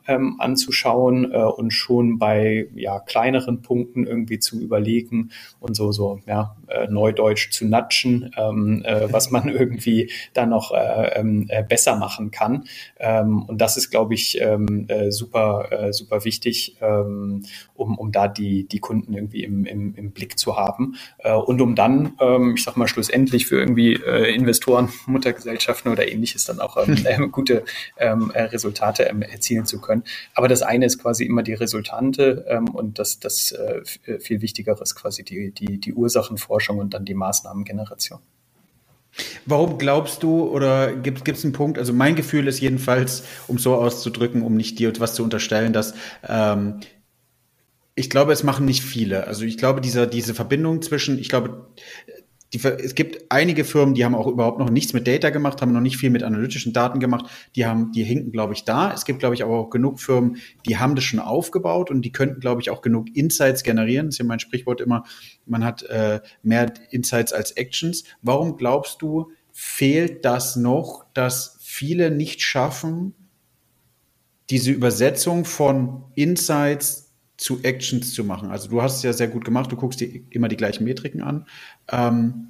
ähm, 0.06 0.36
anzuschauen 0.38 1.30
äh, 1.32 1.36
und 1.36 1.70
schon 1.70 2.18
bei 2.18 2.68
ja, 2.74 3.00
kleineren 3.00 3.62
Punkten 3.62 4.06
irgendwie 4.06 4.38
zu 4.38 4.60
überlegen 4.60 5.30
und 5.60 5.74
so, 5.74 5.92
so, 5.92 6.20
ja, 6.26 6.56
äh, 6.68 6.88
neudeutsch 6.88 7.50
zu 7.50 7.66
natschen, 7.66 8.30
ähm, 8.36 8.82
äh, 8.84 9.12
was 9.12 9.30
man 9.30 9.48
irgendwie 9.62 10.10
da 10.32 10.46
noch 10.46 10.72
äh, 10.72 11.18
ähm, 11.18 11.46
äh, 11.48 11.62
besser 11.62 11.96
machen 11.96 12.30
kann. 12.30 12.64
Ähm, 12.98 13.42
und 13.42 13.60
das 13.60 13.76
ist, 13.76 13.90
glaube 13.90 14.14
ich, 14.14 14.40
ähm, 14.40 14.86
äh, 14.88 15.10
super, 15.10 15.90
super 15.90 16.24
wichtig, 16.24 16.76
um, 16.80 17.42
um 17.74 18.12
da 18.12 18.28
die, 18.28 18.66
die 18.66 18.78
Kunden 18.78 19.14
irgendwie 19.14 19.44
im, 19.44 19.64
im, 19.64 19.94
im 19.94 20.10
Blick 20.12 20.38
zu 20.38 20.56
haben. 20.56 20.96
Und 21.46 21.60
um 21.60 21.74
dann, 21.74 22.14
ich 22.54 22.62
sag 22.62 22.76
mal, 22.76 22.88
schlussendlich 22.88 23.46
für 23.46 23.58
irgendwie 23.58 23.94
Investoren, 23.94 24.88
Muttergesellschaften 25.06 25.90
oder 25.90 26.10
ähnliches 26.10 26.44
dann 26.44 26.60
auch 26.60 26.76
gute 27.32 27.64
Resultate 27.98 29.04
ähm, 29.04 29.22
erzielen 29.42 29.66
zu 29.66 29.80
können. 29.80 30.04
Aber 30.34 30.46
das 30.46 30.62
eine 30.62 30.86
ist 30.86 30.98
quasi 30.98 31.24
immer 31.24 31.42
die 31.42 31.54
Resultante 31.54 32.46
ähm, 32.48 32.68
und 32.68 32.98
das, 32.98 33.18
das 33.18 33.52
äh, 33.52 33.82
viel 34.20 34.40
Wichtigere 34.40 34.80
ist 34.82 34.94
quasi 34.94 35.24
die, 35.24 35.50
die, 35.50 35.78
die 35.78 35.92
Ursachenforschung 35.92 36.78
und 36.78 36.94
dann 36.94 37.04
die 37.04 37.14
Maßnahmengeneration. 37.14 38.20
Warum 39.44 39.76
glaubst 39.76 40.22
du 40.22 40.48
oder 40.48 40.94
gibt 40.94 41.28
es 41.28 41.44
einen 41.44 41.52
Punkt? 41.52 41.78
Also 41.78 41.92
mein 41.92 42.14
Gefühl 42.14 42.46
ist 42.48 42.60
jedenfalls, 42.60 43.24
um 43.46 43.58
so 43.58 43.74
auszudrücken, 43.74 44.42
um 44.42 44.56
nicht 44.56 44.78
dir 44.78 44.88
etwas 44.88 45.14
zu 45.14 45.22
unterstellen, 45.22 45.74
dass 45.74 45.94
ähm, 46.26 46.80
ich 47.94 48.08
glaube, 48.08 48.32
es 48.32 48.42
machen 48.42 48.64
nicht 48.64 48.82
viele. 48.82 49.26
Also 49.26 49.44
ich 49.44 49.58
glaube, 49.58 49.82
dieser, 49.82 50.06
diese 50.06 50.34
Verbindung 50.34 50.80
zwischen, 50.80 51.18
ich 51.18 51.28
glaube, 51.28 51.66
die, 52.52 52.62
es 52.64 52.94
gibt 52.94 53.30
einige 53.30 53.64
Firmen, 53.64 53.94
die 53.94 54.04
haben 54.04 54.14
auch 54.14 54.26
überhaupt 54.26 54.58
noch 54.58 54.68
nichts 54.68 54.92
mit 54.92 55.06
Data 55.06 55.30
gemacht, 55.30 55.62
haben 55.62 55.72
noch 55.72 55.80
nicht 55.80 55.96
viel 55.96 56.10
mit 56.10 56.22
analytischen 56.22 56.72
Daten 56.72 57.00
gemacht. 57.00 57.26
Die 57.56 57.64
haben, 57.64 57.92
die 57.92 58.04
hinken, 58.04 58.30
glaube 58.30 58.52
ich, 58.52 58.64
da. 58.64 58.92
Es 58.92 59.04
gibt, 59.04 59.20
glaube 59.20 59.34
ich, 59.34 59.42
aber 59.42 59.58
auch 59.58 59.70
genug 59.70 60.00
Firmen, 60.00 60.36
die 60.66 60.76
haben 60.76 60.94
das 60.94 61.04
schon 61.04 61.18
aufgebaut 61.18 61.90
und 61.90 62.02
die 62.02 62.12
könnten, 62.12 62.40
glaube 62.40 62.60
ich, 62.60 62.70
auch 62.70 62.82
genug 62.82 63.14
Insights 63.14 63.62
generieren. 63.62 64.06
Das 64.06 64.16
ist 64.16 64.18
ja 64.18 64.24
mein 64.26 64.40
Sprichwort 64.40 64.80
immer, 64.80 65.04
man 65.46 65.64
hat 65.64 65.82
äh, 65.84 66.20
mehr 66.42 66.72
Insights 66.90 67.32
als 67.32 67.52
Actions. 67.52 68.04
Warum 68.20 68.56
glaubst 68.56 69.00
du, 69.00 69.30
fehlt 69.52 70.24
das 70.24 70.56
noch, 70.56 71.06
dass 71.14 71.58
viele 71.60 72.10
nicht 72.10 72.42
schaffen, 72.42 73.14
diese 74.50 74.72
Übersetzung 74.72 75.46
von 75.46 76.04
Insights 76.14 77.11
zu 77.42 77.60
Actions 77.62 78.14
zu 78.14 78.24
machen. 78.24 78.50
Also 78.50 78.68
du 78.68 78.82
hast 78.82 78.96
es 78.96 79.02
ja 79.02 79.12
sehr 79.12 79.28
gut 79.28 79.44
gemacht, 79.44 79.70
du 79.70 79.76
guckst 79.76 80.00
dir 80.00 80.20
immer 80.30 80.48
die 80.48 80.56
gleichen 80.56 80.84
Metriken 80.84 81.22
an. 81.22 81.46
Ähm, 81.90 82.48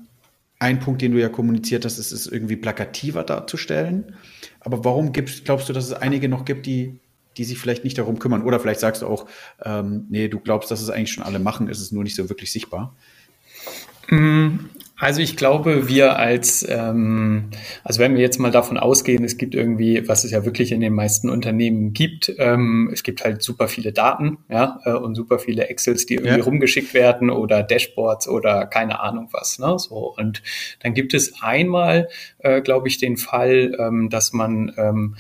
ein 0.59 0.79
Punkt, 0.79 1.03
den 1.03 1.13
du 1.13 1.21
ja 1.21 1.29
kommuniziert 1.29 1.85
hast, 1.85 1.99
ist 1.99 2.13
es 2.13 2.27
irgendwie 2.27 2.57
plakativer 2.57 3.25
darzustellen. 3.25 4.15
Aber 4.61 4.85
warum 4.85 5.13
gibst, 5.13 5.45
glaubst 5.45 5.69
du, 5.69 5.73
dass 5.73 5.87
es 5.87 5.93
einige 5.93 6.29
noch 6.29 6.45
gibt, 6.45 6.67
die, 6.67 7.01
die 7.37 7.45
sich 7.45 7.59
vielleicht 7.59 7.83
nicht 7.83 7.99
darum 7.99 8.21
kümmern? 8.21 8.43
Oder 8.43 8.61
vielleicht 8.61 8.79
sagst 8.79 9.03
du 9.03 9.07
auch, 9.07 9.27
ähm, 9.65 10.07
nee, 10.09 10.29
du 10.29 10.39
glaubst, 10.39 10.71
dass 10.71 10.81
es 10.81 10.89
eigentlich 10.89 11.13
schon 11.13 11.25
alle 11.25 11.41
machen, 11.41 11.69
ist 11.69 11.81
es 11.81 11.91
nur 11.91 12.05
nicht 12.05 12.15
so 12.15 12.29
wirklich 12.29 12.53
sichtbar. 12.53 12.95
Mm, 14.09 14.59
also 15.03 15.21
ich 15.21 15.37
glaube, 15.37 15.89
wir 15.89 16.17
als, 16.17 16.65
ähm, 16.69 17.51
also 17.83 17.99
wenn 17.99 18.15
wir 18.15 18.21
jetzt 18.21 18.39
mal 18.39 18.53
davon 18.53 18.79
ausgehen, 18.79 19.25
es 19.25 19.37
gibt 19.37 19.53
irgendwie, 19.53 20.07
was 20.07 20.23
es 20.23 20.31
ja 20.31 20.45
wirklich 20.45 20.71
in 20.71 20.81
den 20.81 20.93
meisten 20.93 21.29
Unternehmen 21.29 21.93
gibt, 21.93 22.33
ähm, 22.39 22.89
es 22.93 23.03
gibt 23.03 23.25
halt 23.25 23.43
super 23.43 23.67
viele 23.67 23.93
Daten, 23.93 24.39
ja, 24.49 24.79
äh, 24.85 24.93
und 24.93 25.17
super 25.17 25.41
viele 25.41 25.69
Excels, 25.69 26.07
die 26.07 26.15
irgendwie 26.15 26.39
ja. 26.39 26.45
rumgeschickt 26.45 26.95
werden 26.95 27.31
oder 27.31 27.65
Dashboards 27.65 28.29
oder 28.29 28.67
keine 28.67 29.01
Ahnung 29.01 29.29
was, 29.33 29.59
ne, 29.59 29.77
so. 29.77 30.15
Und 30.17 30.41
dann 30.85 30.95
gibt 30.95 31.15
es 31.15 31.43
einmal, 31.43 32.09
äh, 32.39 32.61
glaube 32.61 32.87
ich, 32.87 32.99
den 32.99 33.17
Fall, 33.17 33.77
ähm, 33.81 34.09
dass 34.09 34.33
man 34.33 34.73
ähm, 34.77 35.17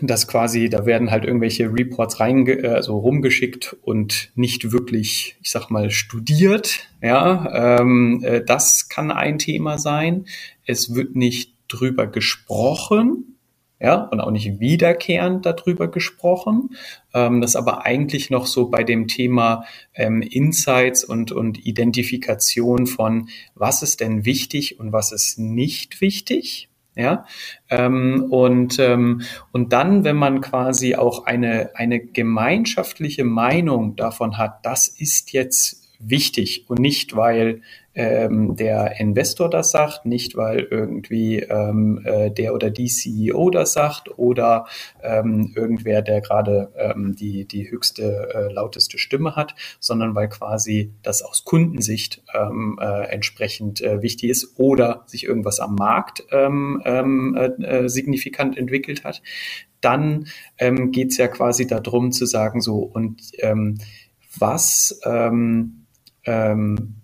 dass 0.00 0.26
quasi, 0.26 0.68
da 0.68 0.86
werden 0.86 1.10
halt 1.10 1.24
irgendwelche 1.24 1.72
Reports 1.72 2.20
rein, 2.20 2.48
also 2.64 2.96
rumgeschickt 2.98 3.76
und 3.82 4.30
nicht 4.34 4.72
wirklich, 4.72 5.36
ich 5.42 5.50
sag 5.50 5.70
mal, 5.70 5.90
studiert. 5.90 6.88
Ja, 7.02 7.78
ähm, 7.80 8.22
äh, 8.24 8.42
das 8.44 8.88
kann 8.88 9.10
ein 9.10 9.38
Thema 9.38 9.78
sein. 9.78 10.26
Es 10.66 10.94
wird 10.94 11.16
nicht 11.16 11.54
drüber 11.68 12.06
gesprochen, 12.06 13.32
ja, 13.82 13.96
und 13.96 14.20
auch 14.20 14.30
nicht 14.30 14.60
wiederkehrend 14.60 15.44
darüber 15.44 15.90
gesprochen. 15.90 16.70
Ähm, 17.12 17.40
das 17.40 17.56
aber 17.56 17.84
eigentlich 17.84 18.30
noch 18.30 18.46
so 18.46 18.68
bei 18.68 18.84
dem 18.84 19.08
Thema 19.08 19.64
ähm, 19.94 20.22
Insights 20.22 21.02
und, 21.02 21.32
und 21.32 21.66
Identifikation 21.66 22.86
von, 22.86 23.28
was 23.56 23.82
ist 23.82 24.00
denn 24.00 24.24
wichtig 24.24 24.78
und 24.78 24.92
was 24.92 25.10
ist 25.10 25.40
nicht 25.40 26.00
wichtig. 26.00 26.68
Ja, 26.94 27.24
ähm, 27.70 28.26
und, 28.30 28.78
ähm, 28.78 29.22
und 29.50 29.72
dann, 29.72 30.04
wenn 30.04 30.16
man 30.16 30.42
quasi 30.42 30.94
auch 30.94 31.24
eine, 31.24 31.70
eine 31.74 32.00
gemeinschaftliche 32.00 33.24
Meinung 33.24 33.96
davon 33.96 34.36
hat, 34.36 34.66
das 34.66 34.88
ist 34.88 35.32
jetzt 35.32 35.88
wichtig 35.98 36.66
und 36.68 36.80
nicht, 36.80 37.16
weil 37.16 37.62
ähm, 37.94 38.56
der 38.56 38.98
Investor 39.00 39.50
das 39.50 39.70
sagt, 39.70 40.06
nicht 40.06 40.36
weil 40.36 40.60
irgendwie 40.60 41.40
ähm, 41.40 42.00
äh, 42.04 42.30
der 42.30 42.54
oder 42.54 42.70
die 42.70 42.86
CEO 42.86 43.50
das 43.50 43.74
sagt 43.74 44.18
oder 44.18 44.66
ähm, 45.02 45.52
irgendwer, 45.54 46.02
der 46.02 46.20
gerade 46.20 46.72
ähm, 46.76 47.14
die, 47.16 47.44
die 47.46 47.70
höchste, 47.70 48.30
äh, 48.34 48.52
lauteste 48.52 48.98
Stimme 48.98 49.36
hat, 49.36 49.54
sondern 49.80 50.14
weil 50.14 50.28
quasi 50.28 50.92
das 51.02 51.22
aus 51.22 51.44
Kundensicht 51.44 52.22
ähm, 52.34 52.78
äh, 52.80 53.04
entsprechend 53.08 53.80
äh, 53.82 54.02
wichtig 54.02 54.30
ist 54.30 54.58
oder 54.58 55.02
sich 55.06 55.24
irgendwas 55.24 55.60
am 55.60 55.74
Markt 55.74 56.24
ähm, 56.30 56.82
ähm, 56.84 57.36
äh, 57.36 57.64
äh 57.64 57.88
signifikant 57.88 58.56
entwickelt 58.56 59.04
hat, 59.04 59.22
dann 59.80 60.28
ähm, 60.58 60.92
geht 60.92 61.16
ja 61.18 61.28
quasi 61.28 61.66
darum 61.66 62.12
zu 62.12 62.24
sagen, 62.24 62.60
so 62.60 62.78
und 62.78 63.32
ähm, 63.38 63.78
was 64.38 65.00
ähm, 65.04 65.86
ähm, 66.24 67.01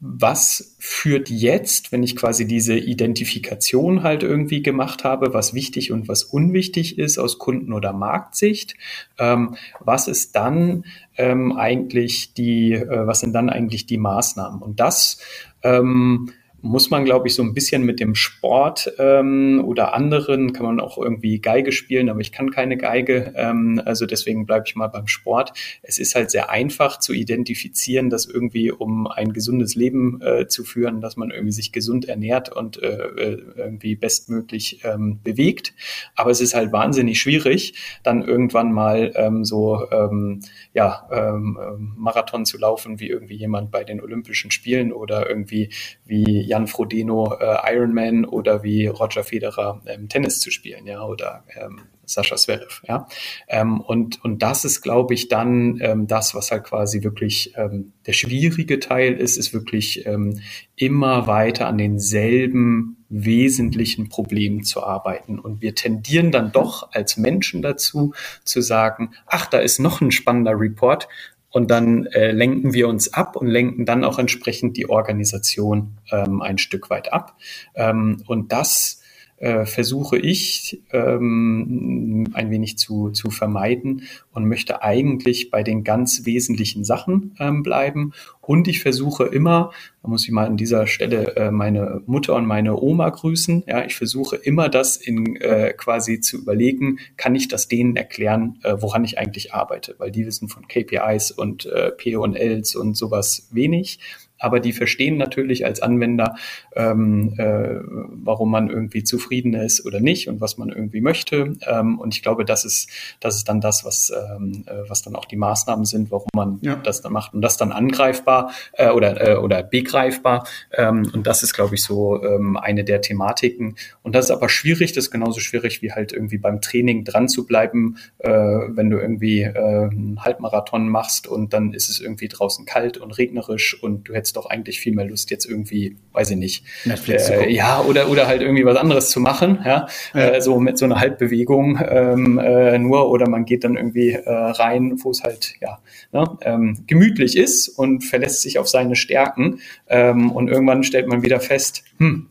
was 0.00 0.74
führt 0.78 1.28
jetzt, 1.28 1.92
wenn 1.92 2.02
ich 2.02 2.16
quasi 2.16 2.46
diese 2.46 2.74
Identifikation 2.74 4.02
halt 4.02 4.22
irgendwie 4.22 4.62
gemacht 4.62 5.04
habe, 5.04 5.34
was 5.34 5.52
wichtig 5.52 5.92
und 5.92 6.08
was 6.08 6.24
unwichtig 6.24 6.98
ist 6.98 7.18
aus 7.18 7.38
Kunden- 7.38 7.74
oder 7.74 7.92
Marktsicht, 7.92 8.76
ähm, 9.18 9.56
was 9.78 10.08
ist 10.08 10.34
dann 10.36 10.86
ähm, 11.18 11.52
eigentlich 11.52 12.32
die, 12.32 12.72
äh, 12.72 13.06
was 13.06 13.20
sind 13.20 13.34
dann 13.34 13.50
eigentlich 13.50 13.84
die 13.84 13.98
Maßnahmen? 13.98 14.62
Und 14.62 14.80
das 14.80 15.20
ähm, 15.62 16.32
muss 16.62 16.90
man, 16.90 17.04
glaube 17.04 17.28
ich, 17.28 17.34
so 17.34 17.42
ein 17.42 17.54
bisschen 17.54 17.84
mit 17.84 18.00
dem 18.00 18.14
Sport 18.14 18.92
ähm, 18.98 19.62
oder 19.64 19.94
anderen, 19.94 20.52
kann 20.52 20.66
man 20.66 20.80
auch 20.80 20.98
irgendwie 20.98 21.40
Geige 21.40 21.72
spielen, 21.72 22.08
aber 22.08 22.20
ich 22.20 22.32
kann 22.32 22.50
keine 22.50 22.76
Geige. 22.76 23.32
Ähm, 23.36 23.80
also 23.84 24.06
deswegen 24.06 24.46
bleibe 24.46 24.64
ich 24.66 24.76
mal 24.76 24.88
beim 24.88 25.06
Sport. 25.06 25.52
Es 25.82 25.98
ist 25.98 26.14
halt 26.14 26.30
sehr 26.30 26.50
einfach 26.50 26.98
zu 26.98 27.12
identifizieren, 27.12 28.10
dass 28.10 28.26
irgendwie, 28.26 28.70
um 28.70 29.06
ein 29.06 29.32
gesundes 29.32 29.74
Leben 29.74 30.20
äh, 30.20 30.48
zu 30.48 30.64
führen, 30.64 31.00
dass 31.00 31.16
man 31.16 31.30
irgendwie 31.30 31.52
sich 31.52 31.72
gesund 31.72 32.06
ernährt 32.06 32.50
und 32.50 32.82
äh, 32.82 32.88
äh 32.88 33.40
irgendwie 33.56 33.96
bestmöglich 33.96 34.80
ähm, 34.84 35.20
bewegt. 35.22 35.72
Aber 36.14 36.30
es 36.30 36.40
ist 36.40 36.54
halt 36.54 36.72
wahnsinnig 36.72 37.20
schwierig, 37.20 37.74
dann 38.02 38.22
irgendwann 38.22 38.72
mal 38.72 39.12
ähm, 39.14 39.44
so 39.44 39.90
ähm, 39.90 40.40
ja, 40.74 41.08
ähm, 41.10 41.94
Marathon 41.96 42.44
zu 42.44 42.58
laufen, 42.58 43.00
wie 43.00 43.08
irgendwie 43.08 43.36
jemand 43.36 43.70
bei 43.70 43.84
den 43.84 44.00
Olympischen 44.00 44.50
Spielen 44.50 44.92
oder 44.92 45.28
irgendwie 45.28 45.70
wie 46.04 46.49
Jan 46.50 46.66
Frodeno 46.66 47.36
äh, 47.40 47.74
Ironman 47.76 48.24
oder 48.24 48.64
wie 48.64 48.88
Roger 48.88 49.22
Federer 49.22 49.80
ähm, 49.86 50.08
Tennis 50.08 50.40
zu 50.40 50.50
spielen, 50.50 50.84
ja, 50.84 51.04
oder 51.04 51.44
ähm, 51.56 51.82
Sascha 52.04 52.34
Zverev, 52.34 52.82
ja. 52.88 53.06
Ähm, 53.46 53.80
und, 53.80 54.24
und 54.24 54.42
das 54.42 54.64
ist, 54.64 54.80
glaube 54.80 55.14
ich, 55.14 55.28
dann 55.28 55.78
ähm, 55.80 56.08
das, 56.08 56.34
was 56.34 56.50
halt 56.50 56.64
quasi 56.64 57.04
wirklich 57.04 57.54
ähm, 57.56 57.92
der 58.04 58.14
schwierige 58.14 58.80
Teil 58.80 59.12
ist, 59.12 59.36
ist 59.36 59.54
wirklich 59.54 60.04
ähm, 60.06 60.40
immer 60.74 61.28
weiter 61.28 61.68
an 61.68 61.78
denselben 61.78 62.96
wesentlichen 63.10 64.08
Problemen 64.08 64.64
zu 64.64 64.82
arbeiten. 64.82 65.38
Und 65.38 65.62
wir 65.62 65.76
tendieren 65.76 66.32
dann 66.32 66.50
doch 66.50 66.90
als 66.92 67.16
Menschen 67.16 67.62
dazu 67.62 68.12
zu 68.44 68.60
sagen, 68.60 69.12
ach, 69.26 69.46
da 69.46 69.58
ist 69.58 69.78
noch 69.78 70.00
ein 70.00 70.10
spannender 70.10 70.58
Report, 70.58 71.08
und 71.50 71.70
dann 71.70 72.06
äh, 72.06 72.32
lenken 72.32 72.72
wir 72.72 72.88
uns 72.88 73.12
ab 73.12 73.36
und 73.36 73.48
lenken 73.48 73.84
dann 73.84 74.04
auch 74.04 74.18
entsprechend 74.18 74.76
die 74.76 74.88
Organisation 74.88 75.98
ähm, 76.10 76.40
ein 76.42 76.58
Stück 76.58 76.90
weit 76.90 77.12
ab. 77.12 77.36
Ähm, 77.74 78.22
und 78.26 78.52
das 78.52 78.99
äh, 79.40 79.64
versuche 79.64 80.18
ich 80.18 80.82
ähm, 80.92 82.28
ein 82.34 82.50
wenig 82.50 82.76
zu, 82.76 83.10
zu 83.10 83.30
vermeiden 83.30 84.02
und 84.32 84.46
möchte 84.46 84.82
eigentlich 84.82 85.50
bei 85.50 85.62
den 85.62 85.82
ganz 85.82 86.26
wesentlichen 86.26 86.84
Sachen 86.84 87.34
ähm, 87.40 87.62
bleiben. 87.62 88.12
Und 88.42 88.68
ich 88.68 88.80
versuche 88.80 89.24
immer, 89.24 89.72
da 90.02 90.08
muss 90.08 90.24
ich 90.24 90.30
mal 90.30 90.46
an 90.46 90.58
dieser 90.58 90.86
Stelle 90.86 91.36
äh, 91.36 91.50
meine 91.50 92.02
Mutter 92.06 92.34
und 92.36 92.46
meine 92.46 92.78
Oma 92.78 93.08
grüßen, 93.08 93.64
ja, 93.66 93.84
ich 93.84 93.96
versuche 93.96 94.36
immer 94.36 94.68
das 94.68 94.96
in 94.96 95.36
äh, 95.36 95.72
quasi 95.74 96.20
zu 96.20 96.36
überlegen, 96.36 96.98
kann 97.16 97.34
ich 97.34 97.48
das 97.48 97.66
denen 97.66 97.96
erklären, 97.96 98.58
äh, 98.62 98.74
woran 98.78 99.04
ich 99.04 99.18
eigentlich 99.18 99.54
arbeite, 99.54 99.94
weil 99.98 100.10
die 100.10 100.26
wissen 100.26 100.48
von 100.48 100.68
KPIs 100.68 101.30
und 101.30 101.64
äh, 101.64 101.92
P&Ls 101.92 102.76
und 102.76 102.94
sowas 102.94 103.48
wenig 103.52 104.00
aber 104.40 104.60
die 104.60 104.72
verstehen 104.72 105.16
natürlich 105.16 105.64
als 105.64 105.80
Anwender, 105.80 106.34
ähm, 106.74 107.34
äh, 107.38 107.80
warum 108.24 108.50
man 108.50 108.68
irgendwie 108.68 109.04
zufrieden 109.04 109.54
ist 109.54 109.84
oder 109.86 110.00
nicht 110.00 110.28
und 110.28 110.40
was 110.40 110.58
man 110.58 110.70
irgendwie 110.70 111.00
möchte. 111.00 111.54
Ähm, 111.66 111.98
und 111.98 112.14
ich 112.14 112.22
glaube, 112.22 112.44
das 112.44 112.64
ist, 112.64 112.90
das 113.20 113.36
ist 113.36 113.48
dann 113.48 113.60
das, 113.60 113.84
was, 113.84 114.10
ähm, 114.10 114.64
äh, 114.66 114.88
was 114.88 115.02
dann 115.02 115.14
auch 115.14 115.26
die 115.26 115.36
Maßnahmen 115.36 115.84
sind, 115.84 116.10
warum 116.10 116.28
man 116.34 116.58
ja. 116.62 116.76
das 116.76 117.02
dann 117.02 117.12
macht 117.12 117.34
und 117.34 117.42
das 117.42 117.56
dann 117.56 117.70
angreifbar 117.72 118.50
äh, 118.72 118.90
oder, 118.90 119.28
äh, 119.28 119.36
oder 119.36 119.62
begreifbar. 119.62 120.46
Ähm, 120.72 121.10
und 121.12 121.26
das 121.26 121.42
ist, 121.42 121.52
glaube 121.52 121.74
ich, 121.74 121.82
so 121.82 122.22
ähm, 122.22 122.56
eine 122.56 122.84
der 122.84 123.02
Thematiken. 123.02 123.76
Und 124.02 124.14
das 124.14 124.26
ist 124.26 124.30
aber 124.30 124.48
schwierig, 124.48 124.92
das 124.92 125.04
ist 125.04 125.10
genauso 125.10 125.40
schwierig 125.40 125.82
wie 125.82 125.92
halt 125.92 126.12
irgendwie 126.12 126.38
beim 126.38 126.60
Training 126.60 127.04
dran 127.04 127.28
zu 127.28 127.46
bleiben, 127.46 127.96
äh, 128.18 128.30
wenn 128.30 128.90
du 128.90 128.98
irgendwie 128.98 129.42
äh, 129.42 129.90
einen 129.90 130.24
Halbmarathon 130.24 130.88
machst 130.88 131.26
und 131.26 131.52
dann 131.52 131.74
ist 131.74 131.90
es 131.90 132.00
irgendwie 132.00 132.28
draußen 132.28 132.64
kalt 132.64 132.98
und 132.98 133.12
regnerisch 133.12 133.80
und 133.82 134.08
du 134.08 134.14
hättest 134.14 134.29
jetzt 134.30 134.36
doch 134.36 134.46
eigentlich 134.46 134.80
viel 134.80 134.94
mehr 134.94 135.04
Lust, 135.04 135.30
jetzt 135.30 135.44
irgendwie, 135.44 135.96
weiß 136.12 136.30
ich 136.30 136.36
nicht, 136.36 136.64
Netflix 136.84 137.28
äh, 137.30 137.48
ja, 137.50 137.82
oder, 137.82 138.08
oder 138.08 138.26
halt 138.26 138.42
irgendwie 138.42 138.64
was 138.64 138.76
anderes 138.76 139.10
zu 139.10 139.20
machen, 139.20 139.58
ja, 139.64 139.88
ja. 140.14 140.20
Äh, 140.20 140.40
so 140.40 140.60
mit 140.60 140.78
so 140.78 140.84
einer 140.84 141.00
Halbbewegung 141.00 141.78
ähm, 141.86 142.38
äh, 142.38 142.78
nur, 142.78 143.10
oder 143.10 143.28
man 143.28 143.44
geht 143.44 143.64
dann 143.64 143.76
irgendwie 143.76 144.12
äh, 144.12 144.30
rein, 144.30 144.98
wo 145.02 145.10
es 145.10 145.22
halt, 145.22 145.54
ja, 145.60 145.78
ne, 146.12 146.24
ähm, 146.42 146.84
gemütlich 146.86 147.36
ist 147.36 147.68
und 147.68 148.02
verlässt 148.02 148.42
sich 148.42 148.58
auf 148.58 148.68
seine 148.68 148.96
Stärken 148.96 149.60
ähm, 149.88 150.30
und 150.30 150.48
irgendwann 150.48 150.84
stellt 150.84 151.08
man 151.08 151.22
wieder 151.22 151.40
fest, 151.40 151.82
hm, 151.98 152.28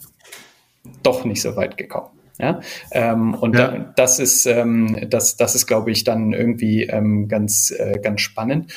doch 1.03 1.25
nicht 1.25 1.41
so 1.41 1.55
weit 1.55 1.77
gekommen. 1.77 2.09
Ja, 2.41 2.61
ähm, 2.93 3.33
und 3.33 3.53
ja. 3.57 3.67
Da, 3.67 3.93
das 3.97 4.17
ist, 4.19 4.45
ähm, 4.45 4.95
das, 5.09 5.35
das 5.35 5.55
ist, 5.55 5.67
glaube 5.67 5.91
ich, 5.91 6.05
dann 6.05 6.31
irgendwie 6.31 6.83
ähm, 6.83 7.27
ganz, 7.27 7.69
äh, 7.71 7.99
ganz 8.01 8.21
spannend. 8.21 8.71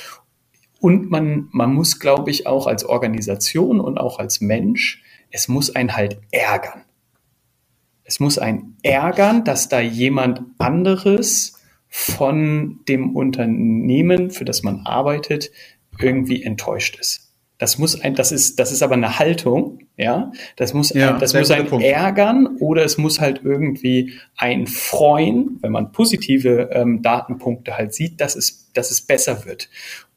Und 0.82 1.12
man, 1.12 1.48
man 1.52 1.72
muss, 1.72 2.00
glaube 2.00 2.32
ich, 2.32 2.48
auch 2.48 2.66
als 2.66 2.84
Organisation 2.84 3.78
und 3.78 3.98
auch 3.98 4.18
als 4.18 4.40
Mensch, 4.40 5.00
es 5.30 5.46
muss 5.46 5.72
einen 5.76 5.94
halt 5.94 6.18
ärgern. 6.32 6.82
Es 8.02 8.18
muss 8.18 8.36
einen 8.36 8.76
ärgern, 8.82 9.44
dass 9.44 9.68
da 9.68 9.78
jemand 9.78 10.42
anderes 10.58 11.60
von 11.88 12.80
dem 12.88 13.14
Unternehmen, 13.14 14.32
für 14.32 14.44
das 14.44 14.64
man 14.64 14.84
arbeitet, 14.84 15.52
irgendwie 16.00 16.42
enttäuscht 16.42 16.98
ist. 16.98 17.32
Das 17.62 17.78
muss 17.78 18.00
ein, 18.00 18.16
das 18.16 18.32
ist, 18.32 18.58
das 18.58 18.72
ist 18.72 18.82
aber 18.82 18.94
eine 18.94 19.20
Haltung, 19.20 19.78
ja. 19.96 20.32
Das 20.56 20.74
muss, 20.74 20.92
ja, 20.92 21.14
ein, 21.14 21.20
das 21.20 21.32
muss 21.32 21.48
ein 21.52 21.66
Punkt. 21.66 21.84
ärgern 21.84 22.56
oder 22.58 22.84
es 22.84 22.98
muss 22.98 23.20
halt 23.20 23.42
irgendwie 23.44 24.14
ein 24.36 24.66
freuen, 24.66 25.60
wenn 25.60 25.70
man 25.70 25.92
positive 25.92 26.70
ähm, 26.72 27.02
Datenpunkte 27.02 27.78
halt 27.78 27.94
sieht, 27.94 28.20
dass 28.20 28.34
es, 28.34 28.72
dass 28.72 28.90
es 28.90 29.02
besser 29.02 29.44
wird. 29.44 29.68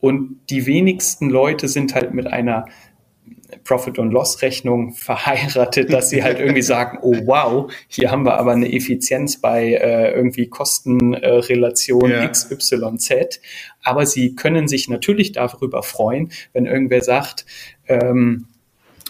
Und 0.06 0.42
die 0.52 0.68
wenigsten 0.68 1.32
Leute 1.32 1.68
sind 1.68 1.96
halt 1.96 2.14
mit 2.14 2.28
einer 2.28 2.66
Profit- 3.64 3.98
und 3.98 4.12
Loss-Rechnung 4.12 4.94
verheiratet, 4.94 5.92
dass 5.92 6.12
sie 6.12 6.22
halt 6.22 6.40
irgendwie 6.40 6.62
sagen, 6.62 7.00
oh 7.02 7.16
wow, 7.26 7.74
hier 7.88 8.12
haben 8.12 8.24
wir 8.24 8.38
aber 8.38 8.52
eine 8.52 8.72
Effizienz 8.72 9.42
bei 9.42 9.74
äh, 9.74 10.12
irgendwie 10.12 10.46
Kostenrelation 10.48 12.12
äh, 12.12 12.22
ja. 12.22 12.28
XYZ. 12.28 13.42
Aber 13.82 14.06
sie 14.06 14.36
können 14.36 14.68
sich 14.68 14.90
natürlich 14.90 15.32
darüber 15.32 15.82
freuen, 15.82 16.32
wenn 16.54 16.68
irgendwer 16.68 17.02
sagt, 17.02 17.48
ähm, 17.88 18.46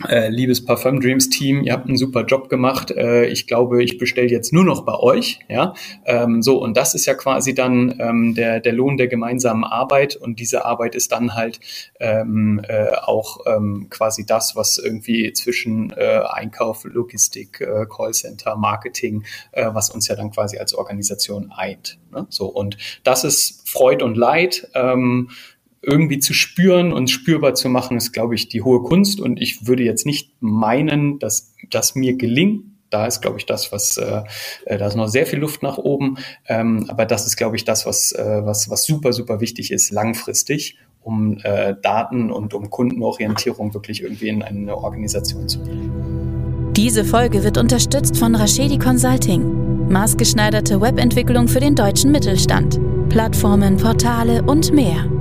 äh, 0.09 0.27
liebes 0.27 0.65
Parfum 0.65 0.99
Dreams 0.99 1.29
Team, 1.29 1.63
ihr 1.63 1.71
habt 1.71 1.87
einen 1.87 1.97
super 1.97 2.25
Job 2.25 2.49
gemacht. 2.49 2.91
Äh, 2.91 3.27
ich 3.27 3.47
glaube, 3.47 3.81
ich 3.81 3.97
bestelle 3.97 4.27
jetzt 4.27 4.51
nur 4.51 4.65
noch 4.65 4.83
bei 4.83 4.93
euch. 4.93 5.39
Ja, 5.47 5.73
ähm, 6.05 6.41
so 6.41 6.61
und 6.61 6.75
das 6.75 6.95
ist 6.95 7.05
ja 7.05 7.13
quasi 7.13 7.55
dann 7.55 7.95
ähm, 7.99 8.35
der 8.35 8.59
der 8.59 8.73
Lohn 8.73 8.97
der 8.97 9.07
gemeinsamen 9.07 9.63
Arbeit 9.63 10.17
und 10.17 10.39
diese 10.39 10.65
Arbeit 10.65 10.95
ist 10.95 11.13
dann 11.13 11.33
halt 11.35 11.61
ähm, 11.99 12.61
äh, 12.67 12.89
auch 13.03 13.45
ähm, 13.45 13.87
quasi 13.89 14.25
das, 14.25 14.55
was 14.57 14.77
irgendwie 14.77 15.31
zwischen 15.31 15.91
äh, 15.91 16.21
Einkauf, 16.29 16.83
Logistik, 16.83 17.61
äh, 17.61 17.85
Callcenter, 17.85 18.57
Marketing, 18.57 19.23
äh, 19.53 19.69
was 19.71 19.89
uns 19.89 20.09
ja 20.09 20.15
dann 20.15 20.31
quasi 20.31 20.57
als 20.57 20.73
Organisation 20.73 21.53
eint. 21.55 21.97
Ne? 22.11 22.27
So 22.29 22.47
und 22.47 22.77
das 23.03 23.23
ist 23.23 23.69
Freud 23.69 24.03
und 24.03 24.17
Leid. 24.17 24.67
Irgendwie 25.87 26.19
zu 26.19 26.33
spüren 26.33 26.91
und 26.91 27.09
spürbar 27.09 27.53
zu 27.53 27.69
machen, 27.69 27.97
ist, 27.97 28.11
glaube 28.11 28.35
ich, 28.35 28.49
die 28.49 28.61
hohe 28.61 28.81
Kunst. 28.81 29.19
Und 29.21 29.41
ich 29.41 29.67
würde 29.67 29.83
jetzt 29.83 30.05
nicht 30.05 30.31
meinen, 30.39 31.19
dass 31.19 31.53
das 31.69 31.95
mir 31.95 32.15
gelingt. 32.15 32.63
Da 32.89 33.07
ist, 33.07 33.21
glaube 33.21 33.37
ich, 33.37 33.45
das, 33.45 33.71
was, 33.71 33.97
äh, 33.97 34.21
äh, 34.65 34.77
da 34.77 34.87
ist 34.87 34.95
noch 34.95 35.07
sehr 35.07 35.25
viel 35.25 35.39
Luft 35.39 35.63
nach 35.63 35.77
oben. 35.77 36.17
Ähm, 36.47 36.85
aber 36.87 37.05
das 37.05 37.25
ist, 37.27 37.35
glaube 37.35 37.55
ich, 37.55 37.65
das, 37.65 37.85
was, 37.85 38.11
äh, 38.13 38.41
was, 38.43 38.69
was 38.69 38.85
super, 38.85 39.11
super 39.13 39.41
wichtig 39.41 39.71
ist, 39.71 39.91
langfristig, 39.91 40.77
um 41.01 41.37
äh, 41.43 41.75
Daten 41.81 42.31
und 42.31 42.53
um 42.53 42.69
Kundenorientierung 42.69 43.73
wirklich 43.73 44.01
irgendwie 44.01 44.29
in 44.29 44.43
eine 44.43 44.77
Organisation 44.77 45.47
zu 45.47 45.61
bringen. 45.61 46.73
Diese 46.75 47.05
Folge 47.05 47.43
wird 47.43 47.57
unterstützt 47.57 48.17
von 48.17 48.35
Rashedi 48.35 48.77
Consulting. 48.77 49.87
Maßgeschneiderte 49.89 50.81
Webentwicklung 50.81 51.47
für 51.47 51.59
den 51.59 51.75
deutschen 51.75 52.11
Mittelstand. 52.11 52.79
Plattformen, 53.09 53.77
Portale 53.77 54.43
und 54.43 54.73
mehr. 54.73 55.14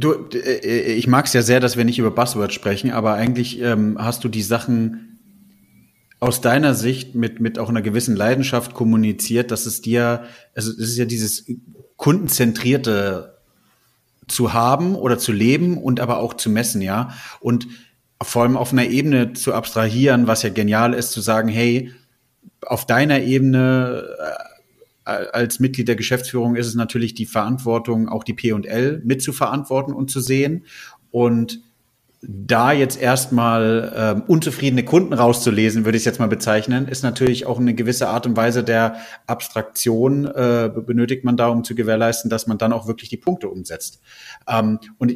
Du, 0.00 0.14
äh, 0.32 0.92
ich 0.92 1.06
mag 1.06 1.26
es 1.26 1.32
ja 1.32 1.42
sehr, 1.42 1.60
dass 1.60 1.76
wir 1.76 1.84
nicht 1.84 1.98
über 1.98 2.10
Buzzwords 2.10 2.54
sprechen, 2.54 2.90
aber 2.90 3.14
eigentlich 3.14 3.60
ähm, 3.60 3.96
hast 3.98 4.24
du 4.24 4.28
die 4.28 4.42
Sachen 4.42 5.18
aus 6.20 6.40
deiner 6.40 6.74
Sicht 6.74 7.14
mit, 7.14 7.40
mit 7.40 7.58
auch 7.58 7.68
einer 7.68 7.82
gewissen 7.82 8.16
Leidenschaft 8.16 8.74
kommuniziert, 8.74 9.50
dass 9.50 9.66
es 9.66 9.80
dir, 9.82 10.24
also 10.54 10.70
es 10.70 10.78
ist 10.78 10.98
ja 10.98 11.04
dieses 11.04 11.46
kundenzentrierte 11.96 13.38
zu 14.26 14.52
haben 14.52 14.94
oder 14.94 15.18
zu 15.18 15.32
leben 15.32 15.76
und 15.76 16.00
aber 16.00 16.18
auch 16.18 16.34
zu 16.34 16.50
messen, 16.50 16.80
ja. 16.82 17.10
Und 17.40 17.68
vor 18.22 18.42
allem 18.42 18.56
auf 18.56 18.72
einer 18.72 18.86
Ebene 18.86 19.32
zu 19.32 19.52
abstrahieren, 19.54 20.26
was 20.26 20.42
ja 20.42 20.50
genial 20.50 20.94
ist, 20.94 21.12
zu 21.12 21.20
sagen, 21.20 21.48
hey, 21.48 21.92
auf 22.62 22.86
deiner 22.86 23.20
Ebene 23.20 24.04
äh, 24.18 24.49
als 25.04 25.60
Mitglied 25.60 25.88
der 25.88 25.96
Geschäftsführung 25.96 26.56
ist 26.56 26.66
es 26.66 26.74
natürlich 26.74 27.14
die 27.14 27.26
Verantwortung, 27.26 28.08
auch 28.08 28.24
die 28.24 28.34
P&L 28.34 29.00
mitzuverantworten 29.04 29.94
und 29.94 30.10
zu 30.10 30.20
sehen. 30.20 30.64
Und 31.10 31.60
da 32.22 32.72
jetzt 32.72 33.00
erstmal 33.00 33.92
ähm, 33.96 34.22
unzufriedene 34.26 34.84
Kunden 34.84 35.14
rauszulesen, 35.14 35.86
würde 35.86 35.96
ich 35.96 36.02
es 36.02 36.06
jetzt 36.06 36.20
mal 36.20 36.28
bezeichnen, 36.28 36.86
ist 36.86 37.02
natürlich 37.02 37.46
auch 37.46 37.58
eine 37.58 37.74
gewisse 37.74 38.08
Art 38.08 38.26
und 38.26 38.36
Weise 38.36 38.62
der 38.62 38.96
Abstraktion 39.26 40.26
äh, 40.26 40.70
benötigt 40.84 41.24
man 41.24 41.38
da, 41.38 41.48
um 41.48 41.64
zu 41.64 41.74
gewährleisten, 41.74 42.28
dass 42.28 42.46
man 42.46 42.58
dann 42.58 42.74
auch 42.74 42.86
wirklich 42.86 43.08
die 43.08 43.16
Punkte 43.16 43.48
umsetzt. 43.48 44.02
Ähm, 44.46 44.80
und 44.98 45.14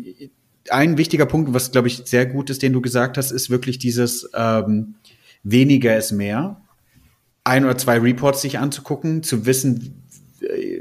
ein 0.70 0.96
wichtiger 0.96 1.26
Punkt, 1.26 1.52
was 1.52 1.72
glaube 1.72 1.88
ich 1.88 2.02
sehr 2.06 2.24
gut 2.24 2.48
ist, 2.48 2.62
den 2.62 2.72
du 2.72 2.80
gesagt 2.80 3.18
hast, 3.18 3.32
ist 3.32 3.50
wirklich 3.50 3.78
dieses 3.78 4.30
ähm, 4.34 4.94
weniger 5.42 5.96
ist 5.98 6.12
mehr. 6.12 6.63
Ein 7.44 7.64
oder 7.64 7.76
zwei 7.76 7.98
Reports 7.98 8.42
sich 8.42 8.58
anzugucken, 8.58 9.22
zu 9.22 9.46
wissen, 9.46 10.02
äh, 10.40 10.80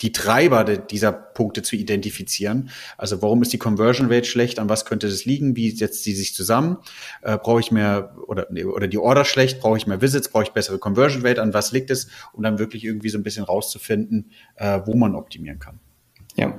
die 0.00 0.12
Treiber 0.12 0.64
dieser 0.64 1.12
Punkte 1.12 1.62
zu 1.62 1.76
identifizieren. 1.76 2.70
Also 2.96 3.22
warum 3.22 3.42
ist 3.42 3.52
die 3.52 3.58
Conversion 3.58 4.10
Rate 4.10 4.24
schlecht? 4.24 4.58
An 4.58 4.68
was 4.68 4.84
könnte 4.84 5.08
das 5.08 5.24
liegen? 5.24 5.56
Wie 5.56 5.70
setzt 5.70 6.04
sie 6.04 6.14
sich 6.14 6.34
zusammen? 6.34 6.78
Äh, 7.22 7.38
brauche 7.38 7.60
ich 7.60 7.70
mehr 7.70 8.16
oder 8.26 8.48
oder 8.50 8.88
die 8.88 8.98
Order 8.98 9.24
schlecht? 9.24 9.60
Brauche 9.60 9.76
ich 9.76 9.86
mehr 9.86 10.00
Visits? 10.00 10.28
Brauche 10.28 10.44
ich 10.44 10.50
bessere 10.50 10.78
Conversion 10.78 11.24
Rate? 11.24 11.42
An 11.42 11.54
was 11.54 11.72
liegt 11.72 11.90
es? 11.90 12.08
Um 12.32 12.42
dann 12.42 12.58
wirklich 12.58 12.84
irgendwie 12.84 13.10
so 13.10 13.18
ein 13.18 13.22
bisschen 13.22 13.44
rauszufinden, 13.44 14.30
äh, 14.56 14.80
wo 14.84 14.94
man 14.94 15.14
optimieren 15.14 15.58
kann. 15.58 15.80
Ja, 16.36 16.52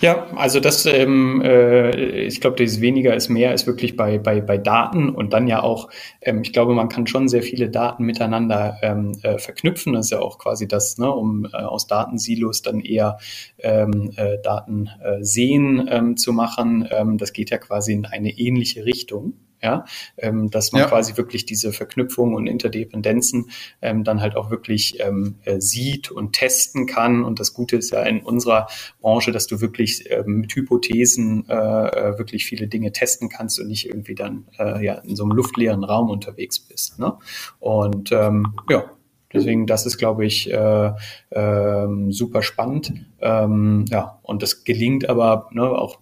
ja, 0.00 0.28
also 0.36 0.60
das, 0.60 0.86
ähm, 0.86 1.42
äh, 1.44 1.90
ich 2.26 2.40
glaube, 2.40 2.56
dieses 2.56 2.80
weniger 2.80 3.12
ist 3.16 3.28
mehr 3.28 3.52
ist 3.54 3.66
wirklich 3.66 3.96
bei 3.96 4.18
bei 4.18 4.40
bei 4.40 4.56
Daten 4.56 5.08
und 5.10 5.32
dann 5.32 5.48
ja 5.48 5.64
auch, 5.64 5.90
ähm, 6.20 6.42
ich 6.42 6.52
glaube, 6.52 6.74
man 6.74 6.88
kann 6.88 7.08
schon 7.08 7.26
sehr 7.26 7.42
viele 7.42 7.68
Daten 7.68 8.04
miteinander 8.04 8.78
ähm, 8.82 9.18
äh, 9.24 9.38
verknüpfen. 9.38 9.94
Das 9.94 10.06
ist 10.06 10.10
ja 10.12 10.20
auch 10.20 10.38
quasi 10.38 10.68
das, 10.68 10.98
ne, 10.98 11.10
um 11.10 11.44
äh, 11.46 11.56
aus 11.56 11.88
Datensilos 11.88 12.62
dann 12.62 12.78
eher 12.80 13.18
ähm, 13.58 14.12
äh, 14.16 14.38
Daten 14.44 14.90
äh, 15.02 15.24
sehen 15.24 15.88
ähm, 15.90 16.16
zu 16.16 16.32
machen. 16.32 16.88
Ähm, 16.92 17.18
das 17.18 17.32
geht 17.32 17.50
ja 17.50 17.58
quasi 17.58 17.94
in 17.94 18.06
eine 18.06 18.30
ähnliche 18.30 18.84
Richtung 18.84 19.32
ja, 19.62 19.84
ähm, 20.18 20.50
dass 20.50 20.72
man 20.72 20.82
ja. 20.82 20.88
quasi 20.88 21.16
wirklich 21.16 21.46
diese 21.46 21.72
Verknüpfungen 21.72 22.34
und 22.34 22.46
Interdependenzen 22.46 23.50
ähm, 23.82 24.04
dann 24.04 24.20
halt 24.20 24.36
auch 24.36 24.50
wirklich 24.50 24.98
ähm, 25.00 25.36
äh, 25.44 25.60
sieht 25.60 26.10
und 26.10 26.32
testen 26.32 26.86
kann. 26.86 27.24
Und 27.24 27.40
das 27.40 27.54
Gute 27.54 27.76
ist 27.76 27.90
ja 27.90 28.02
in 28.02 28.20
unserer 28.20 28.68
Branche, 29.00 29.32
dass 29.32 29.46
du 29.46 29.60
wirklich 29.60 30.10
ähm, 30.10 30.40
mit 30.40 30.54
Hypothesen 30.54 31.48
äh, 31.48 31.54
äh, 31.54 32.18
wirklich 32.18 32.44
viele 32.44 32.68
Dinge 32.68 32.92
testen 32.92 33.28
kannst 33.28 33.58
und 33.60 33.68
nicht 33.68 33.86
irgendwie 33.86 34.14
dann 34.14 34.46
äh, 34.58 34.84
ja 34.84 34.94
in 34.94 35.16
so 35.16 35.24
einem 35.24 35.32
luftleeren 35.32 35.84
Raum 35.84 36.10
unterwegs 36.10 36.58
bist. 36.58 36.98
Ne? 36.98 37.14
Und 37.58 38.12
ähm, 38.12 38.54
ja, 38.68 38.90
Deswegen, 39.32 39.66
das 39.66 39.86
ist, 39.86 39.98
glaube 39.98 40.24
ich, 40.24 40.50
äh, 40.50 40.92
äh, 41.30 41.86
super 42.10 42.42
spannend. 42.42 42.92
Ähm, 43.20 43.84
ja, 43.90 44.18
und 44.22 44.42
das 44.42 44.64
gelingt 44.64 45.08
aber 45.08 45.48
ne, 45.52 45.62
auch 45.64 45.98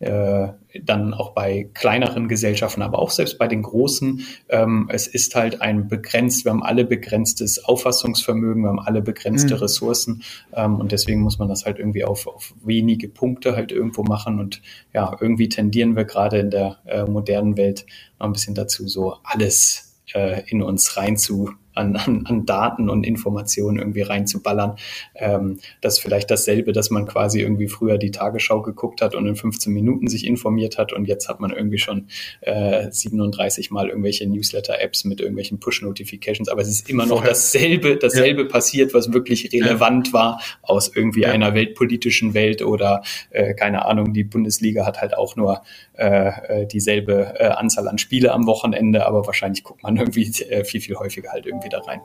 äh, 0.00 0.48
dann 0.84 1.12
auch 1.12 1.32
bei 1.34 1.68
kleineren 1.74 2.26
Gesellschaften, 2.26 2.80
aber 2.80 2.98
auch 2.98 3.10
selbst 3.10 3.38
bei 3.38 3.48
den 3.48 3.62
großen. 3.62 4.24
Ähm, 4.48 4.88
es 4.90 5.06
ist 5.06 5.34
halt 5.34 5.60
ein 5.60 5.88
begrenzt, 5.88 6.44
wir 6.44 6.52
haben 6.52 6.62
alle 6.62 6.84
begrenztes 6.84 7.64
Auffassungsvermögen, 7.64 8.62
wir 8.62 8.70
haben 8.70 8.80
alle 8.80 9.02
begrenzte 9.02 9.54
mhm. 9.54 9.60
Ressourcen 9.60 10.22
ähm, 10.54 10.76
und 10.76 10.92
deswegen 10.92 11.20
muss 11.20 11.38
man 11.38 11.48
das 11.48 11.66
halt 11.66 11.78
irgendwie 11.78 12.04
auf, 12.04 12.26
auf 12.26 12.54
wenige 12.64 13.08
Punkte 13.08 13.54
halt 13.54 13.72
irgendwo 13.72 14.02
machen 14.02 14.40
und 14.40 14.62
ja, 14.94 15.16
irgendwie 15.20 15.48
tendieren 15.48 15.96
wir 15.96 16.04
gerade 16.04 16.38
in 16.38 16.50
der 16.50 16.78
äh, 16.86 17.04
modernen 17.04 17.58
Welt 17.58 17.84
noch 18.18 18.26
ein 18.26 18.32
bisschen 18.32 18.54
dazu, 18.54 18.88
so 18.88 19.16
alles 19.22 19.98
äh, 20.14 20.42
in 20.46 20.62
uns 20.62 20.96
rein 20.96 21.16
zu 21.16 21.50
an, 21.74 21.96
an, 21.96 22.24
an 22.26 22.46
Daten 22.46 22.90
und 22.90 23.04
Informationen 23.04 23.78
irgendwie 23.78 24.02
reinzuballern. 24.02 24.76
Ähm, 25.14 25.58
das 25.80 25.94
ist 25.94 26.00
vielleicht 26.00 26.30
dasselbe, 26.30 26.72
dass 26.72 26.90
man 26.90 27.06
quasi 27.06 27.40
irgendwie 27.40 27.68
früher 27.68 27.98
die 27.98 28.10
Tagesschau 28.10 28.62
geguckt 28.62 29.02
hat 29.02 29.14
und 29.14 29.26
in 29.26 29.36
15 29.36 29.72
Minuten 29.72 30.08
sich 30.08 30.26
informiert 30.26 30.78
hat 30.78 30.92
und 30.92 31.06
jetzt 31.06 31.28
hat 31.28 31.40
man 31.40 31.50
irgendwie 31.50 31.78
schon 31.78 32.08
äh, 32.40 32.90
37 32.90 33.70
Mal 33.70 33.88
irgendwelche 33.88 34.26
Newsletter-Apps 34.28 35.04
mit 35.04 35.20
irgendwelchen 35.20 35.60
Push-Notifications, 35.60 36.48
aber 36.48 36.62
es 36.62 36.68
ist 36.68 36.88
immer 36.90 37.06
noch 37.06 37.24
dasselbe, 37.24 37.96
dasselbe 37.96 38.42
ja. 38.42 38.48
passiert, 38.48 38.94
was 38.94 39.12
wirklich 39.12 39.52
relevant 39.52 40.08
ja. 40.08 40.12
war 40.12 40.40
aus 40.62 40.90
irgendwie 40.94 41.22
ja. 41.22 41.30
einer 41.30 41.54
weltpolitischen 41.54 42.34
Welt 42.34 42.62
oder 42.62 43.02
äh, 43.30 43.54
keine 43.54 43.84
Ahnung, 43.84 44.12
die 44.12 44.24
Bundesliga 44.24 44.86
hat 44.86 45.00
halt 45.00 45.16
auch 45.16 45.36
nur 45.36 45.62
äh, 45.96 46.62
äh 46.62 46.66
dieselbe 46.66 47.34
äh, 47.38 47.46
Anzahl 47.46 47.88
an 47.88 47.98
Spiele 47.98 48.32
am 48.32 48.46
Wochenende, 48.46 49.06
aber 49.06 49.26
wahrscheinlich 49.26 49.62
guckt 49.64 49.82
man 49.82 49.96
irgendwie 49.96 50.30
äh, 50.44 50.64
viel, 50.64 50.80
viel 50.80 50.96
häufiger 50.96 51.30
halt 51.30 51.46
irgendwie 51.46 51.59
da 51.68 51.80
rein. 51.80 52.00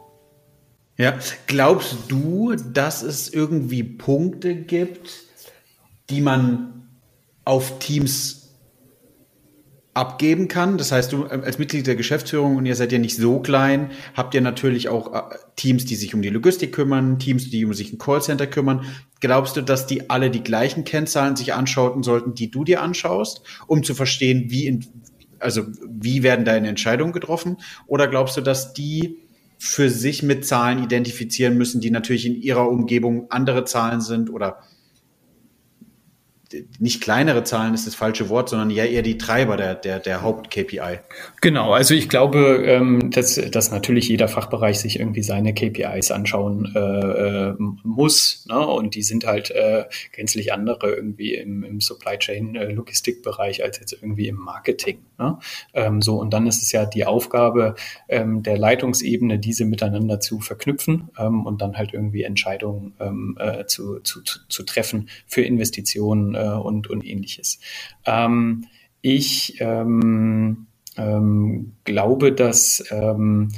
Ja, 0.97 1.17
glaubst 1.47 1.97
du, 2.07 2.55
dass 2.55 3.03
es 3.03 3.33
irgendwie 3.33 3.83
Punkte 3.83 4.55
gibt, 4.55 5.23
die 6.09 6.21
man 6.21 6.89
auf 7.43 7.79
Teams 7.79 8.45
abgeben 9.95 10.49
kann. 10.49 10.77
Das 10.77 10.91
heißt, 10.91 11.13
du 11.13 11.23
äh, 11.23 11.41
als 11.43 11.57
Mitglied 11.57 11.87
der 11.87 11.95
Geschäftsführung 11.95 12.57
und 12.57 12.65
ihr 12.65 12.75
seid 12.75 12.91
ja 12.91 12.99
nicht 12.99 13.15
so 13.15 13.39
klein, 13.39 13.91
habt 14.13 14.33
ihr 14.35 14.41
natürlich 14.41 14.89
auch 14.89 15.13
äh, 15.13 15.35
Teams, 15.55 15.85
die 15.85 15.95
sich 15.95 16.13
um 16.13 16.21
die 16.21 16.29
Logistik 16.29 16.73
kümmern, 16.73 17.17
Teams, 17.17 17.49
die 17.49 17.65
um 17.65 17.73
sich 17.73 17.93
ein 17.93 17.97
Callcenter 17.97 18.45
kümmern. 18.45 18.85
Glaubst 19.21 19.55
du, 19.55 19.61
dass 19.61 19.87
die 19.87 20.09
alle 20.09 20.29
die 20.29 20.43
gleichen 20.43 20.83
Kennzahlen 20.83 21.37
sich 21.37 21.53
anschauen 21.53 22.03
sollten, 22.03 22.35
die 22.35 22.51
du 22.51 22.65
dir 22.65 22.83
anschaust, 22.83 23.41
um 23.67 23.83
zu 23.83 23.95
verstehen, 23.95 24.51
wie 24.51 24.67
in, 24.67 24.85
also 25.39 25.63
wie 25.87 26.23
werden 26.23 26.43
deine 26.43 26.67
Entscheidungen 26.67 27.13
getroffen? 27.13 27.57
Oder 27.87 28.09
glaubst 28.09 28.35
du, 28.35 28.41
dass 28.41 28.73
die 28.73 29.24
für 29.57 29.89
sich 29.89 30.23
mit 30.23 30.45
Zahlen 30.45 30.83
identifizieren 30.83 31.57
müssen, 31.57 31.81
die 31.81 31.91
natürlich 31.91 32.25
in 32.25 32.41
ihrer 32.41 32.69
Umgebung 32.69 33.31
andere 33.31 33.65
Zahlen 33.65 34.01
sind 34.01 34.29
oder 34.29 34.59
nicht 36.79 37.01
kleinere 37.01 37.43
Zahlen 37.43 37.73
ist 37.73 37.87
das 37.87 37.95
falsche 37.95 38.29
Wort, 38.29 38.49
sondern 38.49 38.69
ja 38.69 38.85
eher 38.85 39.01
die 39.01 39.17
Treiber 39.17 39.57
der, 39.57 39.75
der, 39.75 39.99
der 39.99 40.21
Haupt-KPI. 40.21 40.99
Genau, 41.41 41.73
also 41.73 41.93
ich 41.93 42.09
glaube, 42.09 42.63
ähm, 42.65 43.11
dass, 43.11 43.35
dass 43.35 43.71
natürlich 43.71 44.07
jeder 44.07 44.27
Fachbereich 44.27 44.79
sich 44.79 44.99
irgendwie 44.99 45.23
seine 45.23 45.53
KPIs 45.53 46.11
anschauen 46.11 46.71
äh, 46.75 46.79
äh, 46.79 47.55
muss. 47.57 48.45
Ne? 48.47 48.59
Und 48.59 48.95
die 48.95 49.03
sind 49.03 49.25
halt 49.25 49.51
äh, 49.51 49.85
gänzlich 50.11 50.53
andere 50.53 50.91
irgendwie 50.93 51.33
im, 51.35 51.63
im 51.63 51.81
Supply 51.81 52.17
Chain 52.17 52.55
äh, 52.55 52.71
Logistikbereich 52.71 53.63
als 53.63 53.79
jetzt 53.79 53.93
irgendwie 53.93 54.27
im 54.27 54.37
Marketing. 54.37 54.99
Ne? 55.17 55.39
Ähm, 55.73 56.01
so, 56.01 56.19
und 56.19 56.33
dann 56.33 56.47
ist 56.47 56.61
es 56.61 56.71
ja 56.71 56.85
die 56.85 57.05
Aufgabe 57.05 57.75
ähm, 58.07 58.43
der 58.43 58.57
Leitungsebene, 58.57 59.39
diese 59.39 59.65
miteinander 59.65 60.19
zu 60.19 60.39
verknüpfen 60.39 61.09
und 61.17 61.61
dann 61.61 61.77
halt 61.77 61.93
irgendwie 61.93 62.23
Entscheidungen 62.23 62.93
zu, 63.67 63.99
zu, 63.99 64.21
zu 64.21 64.63
treffen 64.63 65.09
für 65.27 65.41
Investitionen 65.41 66.35
und, 66.53 66.89
und 66.89 67.05
ähnliches. 67.05 67.59
Ähm, 68.05 68.65
ich 69.01 69.57
ähm, 69.59 70.67
ähm, 70.97 71.73
glaube, 71.83 72.31
dass 72.31 72.83
ähm, 72.91 73.51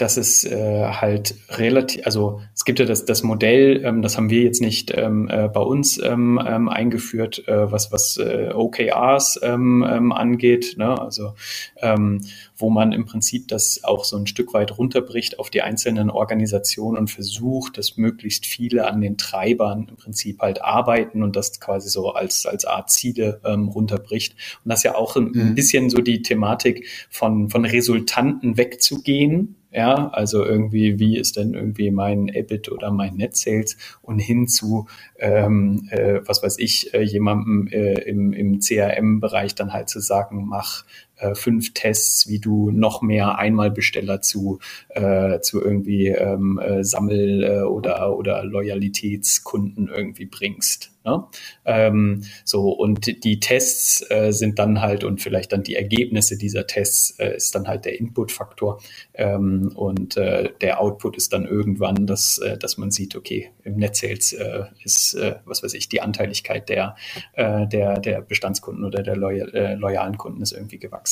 dass 0.00 0.16
es 0.16 0.44
äh, 0.44 0.86
halt 0.86 1.34
relativ, 1.50 2.06
also 2.06 2.40
es 2.54 2.64
gibt 2.64 2.78
ja 2.78 2.86
das, 2.86 3.04
das 3.04 3.22
Modell, 3.22 3.84
ähm, 3.84 4.00
das 4.00 4.16
haben 4.16 4.30
wir 4.30 4.42
jetzt 4.42 4.62
nicht 4.62 4.92
ähm, 4.96 5.28
äh, 5.28 5.48
bei 5.48 5.60
uns 5.60 6.02
ähm, 6.02 6.40
ähm, 6.44 6.68
eingeführt, 6.70 7.46
äh, 7.46 7.70
was, 7.70 7.92
was 7.92 8.16
äh, 8.16 8.50
OKRs 8.54 9.40
ähm, 9.42 9.84
ähm, 9.86 10.12
angeht, 10.12 10.76
ne? 10.78 10.98
also 10.98 11.34
ähm, 11.82 12.22
wo 12.56 12.70
man 12.70 12.92
im 12.92 13.04
Prinzip 13.04 13.48
das 13.48 13.84
auch 13.84 14.04
so 14.04 14.16
ein 14.16 14.26
Stück 14.26 14.54
weit 14.54 14.78
runterbricht 14.78 15.38
auf 15.38 15.50
die 15.50 15.60
einzelnen 15.60 16.08
Organisationen 16.10 16.96
und 16.96 17.10
versucht, 17.10 17.76
dass 17.76 17.98
möglichst 17.98 18.46
viele 18.46 18.86
an 18.86 19.02
den 19.02 19.18
Treibern 19.18 19.86
im 19.88 19.96
Prinzip 19.96 20.40
halt 20.40 20.62
arbeiten 20.62 21.22
und 21.22 21.36
das 21.36 21.60
quasi 21.60 21.90
so 21.90 22.12
als, 22.12 22.46
als 22.46 22.64
Art 22.64 22.90
Ziele 22.90 23.40
ähm, 23.44 23.68
runterbricht. 23.68 24.34
Und 24.64 24.70
das 24.70 24.80
ist 24.80 24.84
ja 24.84 24.94
auch 24.94 25.16
ein, 25.16 25.32
ein 25.34 25.50
mhm. 25.50 25.54
bisschen 25.54 25.90
so 25.90 25.98
die 25.98 26.22
Thematik 26.22 26.86
von, 27.10 27.50
von 27.50 27.66
Resultanten 27.66 28.56
wegzugehen, 28.56 29.56
ja, 29.72 30.08
also 30.08 30.44
irgendwie, 30.44 30.98
wie 30.98 31.16
ist 31.16 31.36
denn 31.36 31.54
irgendwie 31.54 31.90
mein 31.90 32.28
EBIT 32.28 32.72
oder 32.72 32.90
mein 32.90 33.14
Net 33.14 33.36
Sales 33.36 33.76
und 34.02 34.18
hin 34.18 34.48
zu, 34.48 34.86
ähm, 35.18 35.88
äh, 35.90 36.20
was 36.26 36.42
weiß 36.42 36.58
ich, 36.58 36.92
äh, 36.92 37.02
jemandem 37.02 37.68
äh, 37.68 38.00
im, 38.02 38.32
im 38.32 38.60
CRM-Bereich 38.60 39.54
dann 39.54 39.72
halt 39.72 39.88
zu 39.88 40.00
sagen, 40.00 40.46
mach 40.46 40.84
äh, 41.20 41.34
fünf 41.34 41.72
Tests, 41.74 42.28
wie 42.28 42.38
du 42.38 42.70
noch 42.70 43.02
mehr 43.02 43.38
Einmalbesteller 43.38 44.20
zu, 44.20 44.58
äh, 44.90 45.40
zu 45.40 45.62
irgendwie 45.62 46.08
ähm, 46.08 46.58
äh, 46.58 46.84
Sammel- 46.84 47.44
äh, 47.44 47.62
oder, 47.62 48.16
oder 48.16 48.44
Loyalitätskunden 48.44 49.88
irgendwie 49.88 50.26
bringst. 50.26 50.92
Ne? 51.02 51.24
Ähm, 51.64 52.24
so, 52.44 52.70
und 52.70 53.24
die 53.24 53.40
Tests 53.40 54.04
äh, 54.10 54.32
sind 54.32 54.58
dann 54.58 54.82
halt 54.82 55.02
und 55.02 55.22
vielleicht 55.22 55.52
dann 55.52 55.62
die 55.62 55.74
Ergebnisse 55.74 56.36
dieser 56.36 56.66
Tests 56.66 57.18
äh, 57.18 57.36
ist 57.36 57.54
dann 57.54 57.68
halt 57.68 57.86
der 57.86 57.98
Input-Faktor. 57.98 58.82
Ähm, 59.14 59.72
und 59.74 60.18
äh, 60.18 60.50
der 60.60 60.78
Output 60.80 61.16
ist 61.16 61.32
dann 61.32 61.46
irgendwann, 61.46 62.06
dass, 62.06 62.36
äh, 62.38 62.58
dass 62.58 62.76
man 62.76 62.90
sieht, 62.90 63.16
okay, 63.16 63.50
im 63.64 63.76
Net-Sales 63.76 64.34
äh, 64.34 64.64
ist, 64.84 65.16
was 65.44 65.62
weiß 65.62 65.74
ich, 65.74 65.88
die 65.88 66.00
Anteiligkeit 66.00 66.68
der, 66.68 66.96
der, 67.36 67.98
der 67.98 68.20
Bestandskunden 68.20 68.84
oder 68.84 69.02
der 69.02 69.16
loyal, 69.16 69.76
loyalen 69.78 70.16
Kunden 70.18 70.42
ist 70.42 70.52
irgendwie 70.52 70.78
gewachsen. 70.78 71.09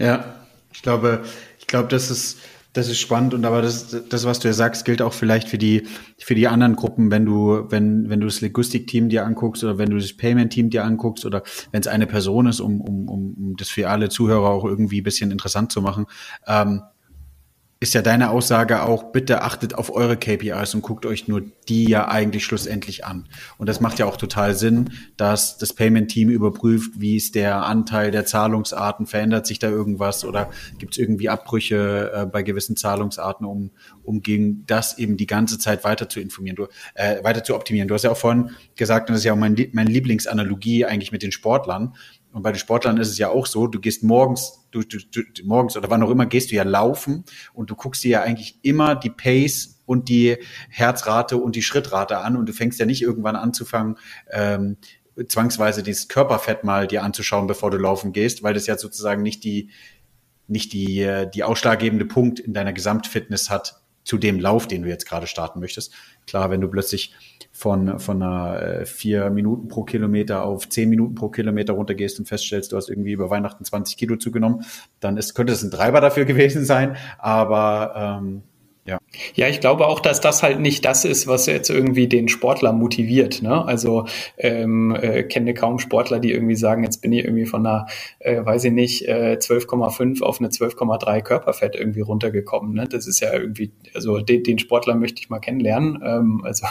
Ja, 0.00 0.24
ich 0.72 0.82
glaube, 0.82 1.22
ich 1.58 1.66
glaube, 1.66 1.88
das 1.88 2.10
ist 2.10 2.38
das 2.72 2.88
ist 2.88 3.00
spannend 3.00 3.34
und 3.34 3.44
aber 3.44 3.62
das, 3.62 3.96
das, 4.08 4.24
was 4.24 4.38
du 4.38 4.46
ja 4.46 4.54
sagst, 4.54 4.84
gilt 4.84 5.02
auch 5.02 5.12
vielleicht 5.12 5.48
für 5.48 5.58
die, 5.58 5.88
für 6.18 6.36
die 6.36 6.46
anderen 6.46 6.76
Gruppen, 6.76 7.10
wenn 7.10 7.26
du, 7.26 7.64
wenn, 7.68 8.08
wenn 8.08 8.20
du 8.20 8.26
das 8.26 8.40
Logistik-Team 8.40 9.08
dir 9.08 9.26
anguckst 9.26 9.64
oder 9.64 9.76
wenn 9.76 9.90
du 9.90 9.98
das 9.98 10.12
Payment-Team 10.12 10.70
dir 10.70 10.84
anguckst 10.84 11.26
oder 11.26 11.42
wenn 11.72 11.80
es 11.80 11.88
eine 11.88 12.06
Person 12.06 12.46
ist, 12.46 12.60
um, 12.60 12.80
um, 12.80 13.08
um 13.08 13.56
das 13.56 13.68
für 13.70 13.90
alle 13.90 14.08
Zuhörer 14.08 14.48
auch 14.48 14.64
irgendwie 14.64 15.02
bisschen 15.02 15.32
interessant 15.32 15.72
zu 15.72 15.82
machen. 15.82 16.06
Ähm, 16.46 16.82
ist 17.82 17.94
ja 17.94 18.02
deine 18.02 18.28
Aussage 18.28 18.82
auch, 18.82 19.04
bitte 19.04 19.40
achtet 19.40 19.74
auf 19.74 19.90
eure 19.90 20.18
KPIs 20.18 20.74
und 20.74 20.82
guckt 20.82 21.06
euch 21.06 21.28
nur 21.28 21.40
die 21.66 21.88
ja 21.88 22.08
eigentlich 22.08 22.44
schlussendlich 22.44 23.06
an. 23.06 23.26
Und 23.56 23.70
das 23.70 23.80
macht 23.80 23.98
ja 23.98 24.04
auch 24.04 24.18
total 24.18 24.54
Sinn, 24.54 24.90
dass 25.16 25.56
das 25.56 25.72
Payment-Team 25.72 26.28
überprüft, 26.28 27.00
wie 27.00 27.16
ist 27.16 27.34
der 27.34 27.64
Anteil 27.64 28.10
der 28.10 28.26
Zahlungsarten, 28.26 29.06
verändert 29.06 29.46
sich 29.46 29.60
da 29.60 29.70
irgendwas 29.70 30.26
oder 30.26 30.50
gibt 30.76 30.92
es 30.92 30.98
irgendwie 30.98 31.30
Abbrüche 31.30 32.12
äh, 32.14 32.26
bei 32.26 32.42
gewissen 32.42 32.76
Zahlungsarten, 32.76 33.46
um, 33.46 33.70
um 34.02 34.20
gegen 34.20 34.66
das 34.66 34.98
eben 34.98 35.16
die 35.16 35.26
ganze 35.26 35.58
Zeit 35.58 35.82
weiter 35.82 36.06
zu 36.06 36.20
informieren, 36.20 36.56
du, 36.56 36.66
äh, 36.94 37.24
weiter 37.24 37.44
zu 37.44 37.54
optimieren. 37.54 37.88
Du 37.88 37.94
hast 37.94 38.02
ja 38.02 38.10
auch 38.10 38.16
vorhin 38.18 38.50
gesagt, 38.76 39.08
und 39.08 39.14
das 39.14 39.20
ist 39.20 39.24
ja 39.24 39.32
auch 39.32 39.38
mein, 39.38 39.56
meine 39.72 39.90
Lieblingsanalogie 39.90 40.84
eigentlich 40.84 41.12
mit 41.12 41.22
den 41.22 41.32
Sportlern, 41.32 41.94
und 42.32 42.42
bei 42.42 42.52
den 42.52 42.58
Sportlern 42.58 42.98
ist 42.98 43.08
es 43.08 43.18
ja 43.18 43.28
auch 43.28 43.46
so, 43.46 43.66
du 43.66 43.80
gehst 43.80 44.02
morgens, 44.02 44.66
du, 44.70 44.82
du, 44.82 44.98
du, 44.98 45.22
morgens 45.44 45.76
oder 45.76 45.90
wann 45.90 46.02
auch 46.02 46.10
immer 46.10 46.26
gehst 46.26 46.50
du 46.50 46.54
ja 46.56 46.62
laufen 46.62 47.24
und 47.52 47.70
du 47.70 47.74
guckst 47.74 48.04
dir 48.04 48.10
ja 48.10 48.22
eigentlich 48.22 48.58
immer 48.62 48.94
die 48.94 49.10
Pace 49.10 49.80
und 49.84 50.08
die 50.08 50.36
Herzrate 50.68 51.36
und 51.36 51.56
die 51.56 51.62
Schrittrate 51.62 52.18
an 52.18 52.36
und 52.36 52.48
du 52.48 52.52
fängst 52.52 52.78
ja 52.78 52.86
nicht 52.86 53.02
irgendwann 53.02 53.36
anzufangen, 53.36 53.98
ähm, 54.30 54.76
zwangsweise 55.28 55.82
dieses 55.82 56.08
Körperfett 56.08 56.64
mal 56.64 56.86
dir 56.86 57.02
anzuschauen, 57.02 57.46
bevor 57.46 57.70
du 57.70 57.78
laufen 57.78 58.12
gehst, 58.12 58.42
weil 58.42 58.54
das 58.54 58.66
ja 58.66 58.78
sozusagen 58.78 59.22
nicht 59.22 59.42
die, 59.44 59.70
nicht 60.46 60.72
die, 60.72 61.00
äh, 61.00 61.28
die 61.28 61.42
ausschlaggebende 61.42 62.04
Punkt 62.04 62.38
in 62.38 62.54
deiner 62.54 62.72
Gesamtfitness 62.72 63.50
hat 63.50 63.80
zu 64.04 64.18
dem 64.18 64.40
Lauf, 64.40 64.66
den 64.66 64.82
du 64.82 64.88
jetzt 64.88 65.06
gerade 65.06 65.26
starten 65.26 65.60
möchtest. 65.60 65.92
Klar, 66.30 66.48
wenn 66.50 66.60
du 66.60 66.68
plötzlich 66.68 67.12
von, 67.50 67.98
von 67.98 68.22
einer 68.22 68.62
äh, 68.62 68.86
vier 68.86 69.30
Minuten 69.30 69.66
pro 69.66 69.82
Kilometer 69.82 70.44
auf 70.44 70.68
zehn 70.68 70.88
Minuten 70.88 71.16
pro 71.16 71.28
Kilometer 71.28 71.72
runtergehst 71.72 72.20
und 72.20 72.26
feststellst, 72.26 72.70
du 72.70 72.76
hast 72.76 72.88
irgendwie 72.88 73.10
über 73.10 73.30
Weihnachten 73.30 73.64
20 73.64 73.96
Kilo 73.96 74.14
zugenommen, 74.14 74.64
dann 75.00 75.16
ist, 75.16 75.34
könnte 75.34 75.52
es 75.54 75.64
ein 75.64 75.72
Treiber 75.72 76.00
dafür 76.00 76.24
gewesen 76.26 76.64
sein. 76.64 76.96
Aber 77.18 78.20
ähm, 78.22 78.42
ja. 79.34 79.48
Ich 79.48 79.60
glaube 79.60 79.86
auch, 79.86 80.00
dass 80.00 80.20
das 80.20 80.42
halt 80.42 80.60
nicht 80.60 80.84
das 80.84 81.04
ist, 81.04 81.26
was 81.26 81.46
jetzt 81.46 81.68
irgendwie 81.68 82.06
den 82.06 82.28
Sportler 82.28 82.72
motiviert. 82.72 83.42
Ne? 83.42 83.64
Also 83.64 84.06
ähm, 84.38 84.94
äh, 84.94 85.24
kenne 85.24 85.54
kaum 85.54 85.78
Sportler, 85.78 86.20
die 86.20 86.32
irgendwie 86.32 86.56
sagen, 86.56 86.84
jetzt 86.84 87.02
bin 87.02 87.12
ich 87.12 87.24
irgendwie 87.24 87.46
von 87.46 87.66
einer, 87.66 87.86
äh, 88.20 88.44
weiß 88.44 88.64
ich 88.64 88.72
nicht, 88.72 89.08
äh, 89.08 89.36
12,5 89.40 90.22
auf 90.22 90.40
eine 90.40 90.48
12,3 90.48 91.22
Körperfett 91.22 91.74
irgendwie 91.74 92.00
runtergekommen. 92.00 92.74
Ne? 92.74 92.86
Das 92.88 93.06
ist 93.06 93.20
ja 93.20 93.32
irgendwie, 93.32 93.72
also 93.94 94.20
den, 94.20 94.44
den 94.44 94.58
Sportler 94.58 94.94
möchte 94.94 95.20
ich 95.20 95.28
mal 95.28 95.40
kennenlernen. 95.40 96.00
Ähm, 96.04 96.42
also 96.44 96.66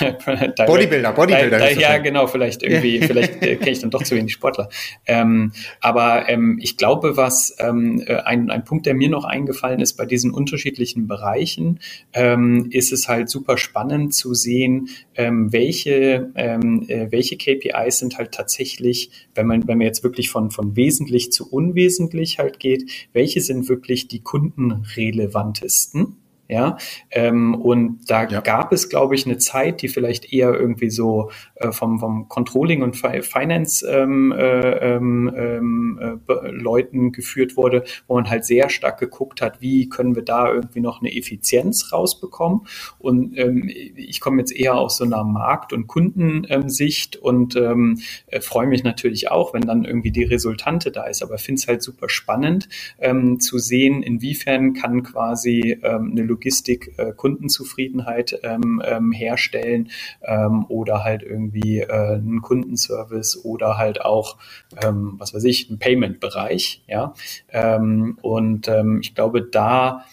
Bodybuilder, 0.66 1.12
Bodybuilder. 1.12 1.58
Da, 1.58 1.66
da, 1.66 1.70
ja, 1.70 1.98
genau, 1.98 2.26
vielleicht 2.26 2.62
irgendwie, 2.62 3.00
vielleicht 3.02 3.42
äh, 3.42 3.56
kenne 3.56 3.70
ich 3.70 3.80
dann 3.80 3.90
doch 3.90 4.02
zu 4.02 4.16
wenig 4.16 4.32
Sportler. 4.32 4.68
Ähm, 5.06 5.52
aber 5.80 6.28
ähm, 6.28 6.58
ich 6.60 6.76
glaube, 6.76 7.16
was 7.16 7.54
ähm, 7.60 8.02
äh, 8.06 8.16
ein, 8.16 8.50
ein 8.50 8.64
Punkt, 8.64 8.86
der 8.86 8.94
mir 8.94 9.08
noch 9.08 9.24
eingefallen 9.24 9.80
ist 9.80 9.94
bei 9.94 10.04
diesen 10.04 10.32
unterschiedlichen 10.32 11.06
Bereichen 11.06 11.76
ähm, 12.12 12.68
ist 12.70 12.92
es 12.92 13.08
halt 13.08 13.28
super 13.28 13.58
spannend 13.58 14.14
zu 14.14 14.34
sehen, 14.34 14.88
ähm, 15.14 15.52
welche, 15.52 16.32
ähm, 16.34 16.84
äh, 16.88 17.10
welche 17.10 17.36
KPIs 17.36 17.98
sind 17.98 18.18
halt 18.18 18.32
tatsächlich, 18.32 19.10
wenn 19.34 19.46
man, 19.46 19.66
wenn 19.68 19.78
man 19.78 19.86
jetzt 19.86 20.02
wirklich 20.02 20.30
von, 20.30 20.50
von 20.50 20.76
wesentlich 20.76 21.32
zu 21.32 21.50
unwesentlich 21.50 22.38
halt 22.38 22.58
geht, 22.58 23.08
welche 23.12 23.40
sind 23.40 23.68
wirklich 23.68 24.08
die 24.08 24.20
kundenrelevantesten 24.20 26.16
ja, 26.48 26.76
ähm, 27.10 27.54
und 27.54 28.10
da 28.10 28.26
ja. 28.26 28.40
gab 28.40 28.72
es, 28.72 28.88
glaube 28.88 29.14
ich, 29.14 29.26
eine 29.26 29.38
Zeit, 29.38 29.82
die 29.82 29.88
vielleicht 29.88 30.32
eher 30.32 30.54
irgendwie 30.54 30.90
so 30.90 31.30
äh, 31.56 31.72
vom, 31.72 31.98
vom 31.98 32.28
Controlling 32.28 32.82
und 32.82 32.96
Finance 32.96 33.86
ähm, 33.88 34.32
äh, 34.32 34.94
ähm, 34.94 35.32
ähm 35.36 36.20
äh, 36.28 36.50
Leuten 36.50 37.12
geführt 37.12 37.56
wurde, 37.56 37.84
wo 38.06 38.14
man 38.14 38.28
halt 38.28 38.44
sehr 38.44 38.68
stark 38.68 38.98
geguckt 38.98 39.40
hat, 39.40 39.60
wie 39.60 39.88
können 39.88 40.14
wir 40.14 40.22
da 40.22 40.52
irgendwie 40.52 40.80
noch 40.80 41.00
eine 41.00 41.14
Effizienz 41.14 41.92
rausbekommen. 41.92 42.66
Und 42.98 43.36
ähm, 43.38 43.68
ich 43.68 44.20
komme 44.20 44.38
jetzt 44.38 44.54
eher 44.54 44.76
aus 44.76 44.96
so 44.98 45.04
einer 45.04 45.24
Markt- 45.24 45.72
und 45.72 45.86
Kundensicht 45.86 47.16
und 47.16 47.56
ähm, 47.56 48.00
äh, 48.26 48.40
freue 48.40 48.66
mich 48.66 48.84
natürlich 48.84 49.30
auch, 49.30 49.54
wenn 49.54 49.62
dann 49.62 49.84
irgendwie 49.84 50.10
die 50.10 50.24
Resultante 50.24 50.90
da 50.90 51.04
ist. 51.04 51.22
Aber 51.22 51.38
finde 51.38 51.60
es 51.60 51.68
halt 51.68 51.82
super 51.82 52.08
spannend 52.08 52.68
ähm, 52.98 53.40
zu 53.40 53.58
sehen, 53.58 54.02
inwiefern 54.02 54.74
kann 54.74 55.02
quasi 55.02 55.78
ähm, 55.82 56.12
eine 56.12 56.22
Logistik 56.36 56.92
äh, 56.98 57.12
Kundenzufriedenheit 57.12 58.38
ähm, 58.42 58.82
ähm, 58.84 59.10
herstellen 59.10 59.90
ähm, 60.22 60.66
oder 60.68 61.02
halt 61.02 61.22
irgendwie 61.22 61.80
äh, 61.80 62.16
einen 62.16 62.42
Kundenservice 62.42 63.42
oder 63.42 63.78
halt 63.78 64.02
auch, 64.02 64.36
ähm, 64.82 65.14
was 65.16 65.32
weiß 65.32 65.44
ich, 65.44 65.70
einen 65.70 65.78
Payment-Bereich. 65.78 66.82
Ja? 66.86 67.14
Ähm, 67.50 68.18
und 68.20 68.68
ähm, 68.68 69.00
ich 69.00 69.14
glaube, 69.14 69.42
da 69.42 70.04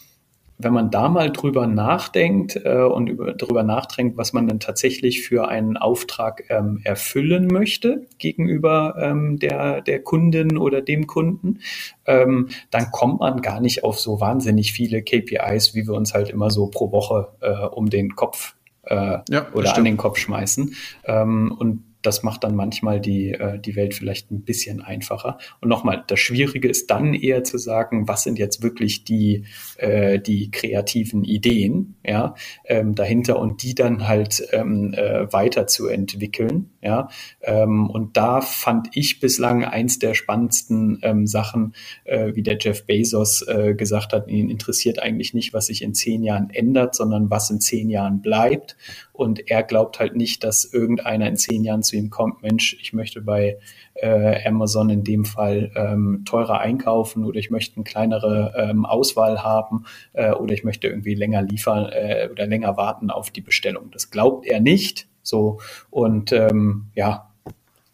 wenn 0.57 0.73
man 0.73 0.91
da 0.91 1.09
mal 1.09 1.31
drüber 1.31 1.67
nachdenkt 1.67 2.55
äh, 2.63 2.83
und 2.83 3.07
über, 3.07 3.33
drüber 3.33 3.63
nachdenkt, 3.63 4.17
was 4.17 4.33
man 4.33 4.47
dann 4.47 4.59
tatsächlich 4.59 5.21
für 5.21 5.47
einen 5.47 5.77
Auftrag 5.77 6.43
ähm, 6.49 6.79
erfüllen 6.83 7.47
möchte 7.47 8.07
gegenüber 8.17 8.95
ähm, 8.99 9.39
der, 9.39 9.81
der 9.81 10.01
Kundin 10.01 10.57
oder 10.57 10.81
dem 10.81 11.07
Kunden, 11.07 11.59
ähm, 12.05 12.49
dann 12.71 12.91
kommt 12.91 13.19
man 13.19 13.41
gar 13.41 13.59
nicht 13.59 13.83
auf 13.83 13.99
so 13.99 14.19
wahnsinnig 14.19 14.73
viele 14.73 15.01
KPIs, 15.01 15.75
wie 15.75 15.87
wir 15.87 15.93
uns 15.93 16.13
halt 16.13 16.29
immer 16.29 16.49
so 16.49 16.67
pro 16.67 16.91
Woche 16.91 17.29
äh, 17.41 17.65
um 17.65 17.89
den 17.89 18.15
Kopf 18.15 18.55
äh, 18.83 19.19
ja, 19.29 19.47
oder 19.53 19.67
stimmt. 19.67 19.77
an 19.77 19.85
den 19.85 19.97
Kopf 19.97 20.17
schmeißen. 20.17 20.75
Ähm, 21.05 21.55
und 21.57 21.92
das 22.03 22.21
macht 22.21 22.43
dann 22.43 22.55
manchmal 22.55 22.99
die, 22.99 23.31
äh, 23.31 23.59
die 23.59 23.75
Welt 23.75 23.93
vielleicht 23.93 24.31
ein 24.31 24.41
bisschen 24.41 24.81
einfacher. 24.81 25.37
Und 25.61 25.69
nochmal, 25.69 26.03
das 26.05 26.19
Schwierige 26.19 26.67
ist 26.67 26.89
dann 26.91 27.13
eher 27.13 27.43
zu 27.43 27.57
sagen, 27.57 28.07
was 28.07 28.23
sind 28.23 28.37
jetzt 28.37 28.61
wirklich 28.61 29.03
die, 29.03 29.45
äh, 29.77 30.19
die 30.19 30.51
kreativen 30.51 31.23
Ideen 31.23 31.95
ja, 32.05 32.35
ähm, 32.65 32.95
dahinter 32.95 33.39
und 33.39 33.63
die 33.63 33.73
dann 33.73 34.07
halt 34.07 34.47
ähm, 34.51 34.93
äh, 34.93 35.31
weiterzuentwickeln. 35.31 36.69
Ja. 36.81 37.09
Ähm, 37.41 37.89
und 37.89 38.17
da 38.17 38.41
fand 38.41 38.89
ich 38.93 39.19
bislang 39.19 39.63
eins 39.63 39.99
der 39.99 40.13
spannendsten 40.13 40.99
ähm, 41.01 41.25
Sachen, 41.25 41.73
äh, 42.03 42.35
wie 42.35 42.43
der 42.43 42.57
Jeff 42.59 42.85
Bezos 42.85 43.41
äh, 43.47 43.73
gesagt 43.73 44.13
hat, 44.13 44.27
ihn 44.27 44.49
interessiert 44.49 44.99
eigentlich 44.99 45.33
nicht, 45.33 45.53
was 45.53 45.67
sich 45.67 45.81
in 45.81 45.93
zehn 45.93 46.23
Jahren 46.23 46.49
ändert, 46.49 46.95
sondern 46.95 47.29
was 47.29 47.49
in 47.49 47.61
zehn 47.61 47.89
Jahren 47.89 48.21
bleibt. 48.21 48.75
Und 49.13 49.49
er 49.49 49.63
glaubt 49.63 49.99
halt 49.99 50.15
nicht, 50.15 50.43
dass 50.43 50.65
irgendeiner 50.65 51.27
in 51.27 51.37
zehn 51.37 51.63
Jahren 51.63 51.83
zu 51.83 51.92
ihm 51.97 52.09
kommt, 52.09 52.41
Mensch, 52.41 52.77
ich 52.81 52.93
möchte 52.93 53.21
bei 53.21 53.57
äh, 53.95 54.47
Amazon 54.47 54.89
in 54.89 55.03
dem 55.03 55.25
Fall 55.25 55.71
ähm, 55.75 56.23
teurer 56.25 56.59
einkaufen 56.59 57.25
oder 57.25 57.39
ich 57.39 57.49
möchte 57.49 57.75
eine 57.75 57.83
kleinere 57.83 58.53
ähm, 58.57 58.85
Auswahl 58.85 59.43
haben 59.43 59.85
äh, 60.13 60.31
oder 60.31 60.53
ich 60.53 60.63
möchte 60.63 60.87
irgendwie 60.87 61.15
länger 61.15 61.41
liefern 61.41 61.85
äh, 61.91 62.29
oder 62.31 62.45
länger 62.45 62.77
warten 62.77 63.09
auf 63.09 63.31
die 63.31 63.41
Bestellung. 63.41 63.91
Das 63.91 64.11
glaubt 64.11 64.45
er 64.45 64.59
nicht. 64.59 65.07
So 65.21 65.59
und 65.89 66.31
ähm, 66.33 66.87
ja, 66.95 67.29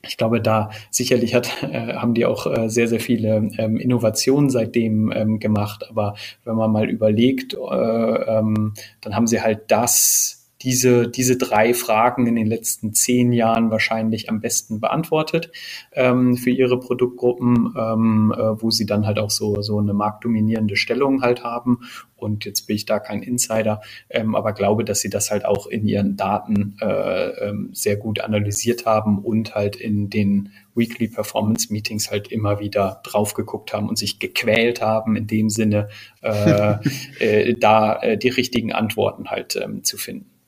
ich 0.02 0.18
glaube, 0.18 0.42
da 0.42 0.70
sicherlich 0.90 1.36
hat, 1.36 1.64
äh, 1.64 1.94
haben 1.94 2.14
die 2.14 2.26
auch 2.26 2.46
äh, 2.48 2.70
sehr, 2.70 2.88
sehr 2.88 3.00
viele 3.00 3.50
ähm, 3.58 3.78
Innovationen 3.78 4.50
seitdem 4.50 5.12
ähm, 5.12 5.40
gemacht. 5.40 5.86
Aber 5.90 6.16
wenn 6.46 6.56
man 6.56 6.72
mal 6.72 6.90
überlegt, 6.90 7.54
äh, 7.54 7.58
ähm, 7.58 8.74
dann 9.02 9.16
haben 9.16 9.28
sie 9.28 9.42
halt 9.42 9.72
das 9.72 10.39
diese, 10.62 11.08
diese 11.08 11.38
drei 11.38 11.74
Fragen 11.74 12.28
in 12.28 12.36
den 12.36 12.48
letzten 12.48 12.94
zehn 12.94 13.32
Jahren 13.32 13.72
wahrscheinlich 13.72 14.30
am 14.30 14.42
besten 14.42 14.82
beantwortet 14.82 15.52
ähm, 15.94 16.36
für 16.36 16.50
ihre 16.50 16.80
Produktgruppen, 16.80 17.74
ähm, 17.78 18.34
äh, 18.38 18.62
wo 18.62 18.70
sie 18.70 18.86
dann 18.86 19.06
halt 19.06 19.20
auch 19.20 19.30
so, 19.30 19.62
so 19.62 19.80
eine 19.80 19.94
marktdominierende 19.94 20.76
Stellung 20.76 21.22
halt 21.22 21.44
haben. 21.44 21.80
Und 22.18 22.44
jetzt 22.44 22.68
bin 22.68 22.76
ich 22.76 22.86
da 22.86 23.00
kein 23.00 23.24
Insider, 23.24 23.82
ähm, 24.10 24.36
aber 24.36 24.52
glaube, 24.52 24.84
dass 24.84 25.00
sie 25.00 25.10
das 25.10 25.32
halt 25.32 25.46
auch 25.46 25.68
in 25.68 25.88
ihren 25.88 26.18
Daten 26.18 26.76
äh, 26.82 27.30
ähm, 27.48 27.70
sehr 27.72 27.96
gut 27.96 28.20
analysiert 28.20 28.86
haben 28.86 29.20
und 29.20 29.56
halt 29.56 29.78
in 29.78 30.10
den 30.10 30.52
Weekly 30.76 31.08
Performance 31.08 31.72
Meetings 31.72 32.12
halt 32.12 32.30
immer 32.30 32.60
wieder 32.60 33.02
drauf 33.04 33.34
geguckt 33.34 33.74
haben 33.74 33.88
und 33.88 33.98
sich 33.98 34.20
gequält 34.20 34.82
haben, 34.82 35.16
in 35.16 35.28
dem 35.28 35.50
Sinne, 35.50 35.88
äh, 36.22 36.76
äh, 37.20 37.54
da 37.54 38.02
äh, 38.02 38.18
die 38.18 38.30
richtigen 38.30 38.74
Antworten 38.74 39.30
halt 39.30 39.56
ähm, 39.56 39.86
zu 39.86 39.98
finden. 39.98 40.39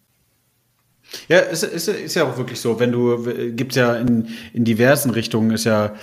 Ja, 1.27 1.39
ist, 1.39 1.63
ist, 1.63 1.87
ist 1.87 2.15
ja 2.15 2.23
auch 2.23 2.37
wirklich 2.37 2.59
so. 2.59 2.79
Wenn 2.79 2.91
du, 2.91 3.23
gibt's 3.53 3.75
ja 3.75 3.95
in, 3.95 4.29
in 4.53 4.63
diversen 4.63 5.11
Richtungen, 5.11 5.51
ist 5.51 5.65
ja, 5.65 5.95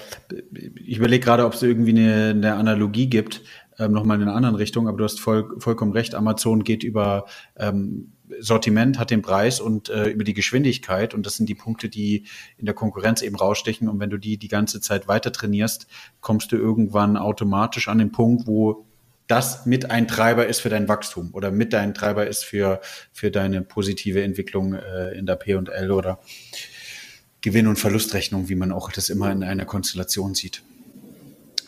ich 0.75 0.99
überlege 0.99 1.25
gerade, 1.25 1.47
ob 1.47 1.55
es 1.55 1.63
irgendwie 1.63 1.91
eine, 1.91 2.31
eine 2.31 2.55
Analogie 2.55 3.09
gibt, 3.09 3.43
ähm, 3.79 3.93
nochmal 3.93 4.17
in 4.17 4.23
einer 4.23 4.35
anderen 4.35 4.57
Richtung, 4.57 4.89
aber 4.89 4.99
du 4.99 5.05
hast 5.05 5.21
voll, 5.21 5.55
vollkommen 5.59 5.93
recht. 5.93 6.15
Amazon 6.15 6.65
geht 6.65 6.83
über 6.83 7.27
ähm, 7.57 8.13
Sortiment, 8.41 8.99
hat 8.99 9.11
den 9.11 9.23
Preis 9.23 9.61
und 9.61 9.89
äh, 9.89 10.09
über 10.09 10.25
die 10.25 10.35
Geschwindigkeit 10.35 11.15
und 11.15 11.25
das 11.25 11.37
sind 11.37 11.49
die 11.49 11.55
Punkte, 11.55 11.89
die 11.89 12.25
in 12.59 12.67
der 12.67 12.75
Konkurrenz 12.75 13.23
eben 13.23 13.37
rausstechen 13.37 13.89
und 13.89 14.01
wenn 14.01 14.11
du 14.11 14.19
die 14.19 14.37
die 14.37 14.49
ganze 14.49 14.81
Zeit 14.81 15.09
weiter 15.09 15.33
trainierst, 15.33 15.87
kommst 16.21 16.53
du 16.53 16.57
irgendwann 16.57 17.17
automatisch 17.17 17.89
an 17.89 17.99
den 17.99 18.13
Punkt, 18.13 18.47
wo 18.47 18.88
das 19.29 19.67
mit 19.67 19.91
ein 19.91 20.09
Treiber 20.09 20.47
ist 20.47 20.61
für 20.61 20.71
dein 20.71 20.89
Wachstum 20.89 21.33
oder 21.33 21.51
mit 21.51 21.73
dein 21.73 21.95
Treiber 21.95 22.27
ist 22.27 22.45
für, 22.45 22.81
für 23.13 23.31
deine 23.31 23.63
positive 23.63 24.23
Entwicklung 24.23 24.75
äh, 24.75 25.17
in 25.17 25.27
der 25.27 25.37
P&L 25.37 25.93
oder 25.93 26.19
Gewinn- 27.43 27.69
und 27.69 27.79
Verlustrechnung, 27.79 28.49
wie 28.49 28.57
man 28.57 28.73
auch 28.73 28.91
das 28.91 29.11
immer 29.11 29.31
in 29.31 29.45
einer 29.45 29.67
Konstellation 29.67 30.35
sieht. 30.35 30.63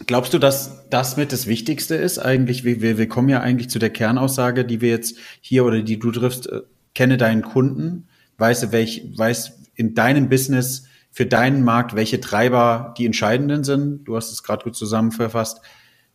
glaubst 0.07 0.35
du, 0.35 0.39
dass 0.39 0.89
das 0.89 1.17
mit 1.17 1.33
das 1.33 1.47
Wichtigste 1.47 1.95
ist? 1.95 2.19
Eigentlich, 2.19 2.65
wir, 2.65 2.99
wir 2.99 3.09
kommen 3.09 3.29
ja 3.29 3.41
eigentlich 3.41 3.71
zu 3.71 3.79
der 3.79 3.91
Kernaussage, 3.91 4.65
die 4.65 4.81
wir 4.81 4.91
jetzt 4.91 5.17
hier 5.41 5.65
oder 5.65 5.83
die 5.83 5.99
du 5.99 6.11
triffst, 6.11 6.49
äh, 6.49 6.63
kenne 6.95 7.19
deinen 7.19 7.43
Kunden, 7.43 8.09
weiß, 8.39 8.73
welch, 8.73 9.05
weiß 9.17 9.59
in 9.75 9.95
deinem 9.95 10.29
Business 10.29 10.87
für 11.13 11.27
deinen 11.27 11.63
Markt, 11.63 11.95
welche 11.95 12.21
Treiber 12.21 12.95
die 12.97 13.05
entscheidenden 13.05 13.65
sind. 13.65 14.05
Du 14.05 14.17
hast 14.17 14.33
es 14.33 14.43
gerade 14.43 14.65
gut 14.65 14.77
zusammenverfasst. 14.77 15.61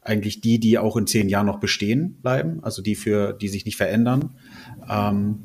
Eigentlich 0.05 0.39
die, 0.39 0.59
die 0.59 0.77
auch 0.77 0.95
in 0.97 1.07
zehn 1.07 1.29
Jahren 1.29 1.47
noch 1.47 1.59
bestehen 1.59 2.19
bleiben, 2.21 2.59
also 2.61 2.81
die 2.81 2.95
für, 2.95 3.33
die 3.33 3.47
sich 3.47 3.65
nicht 3.65 3.75
verändern. 3.75 4.35
Ähm, 4.89 5.39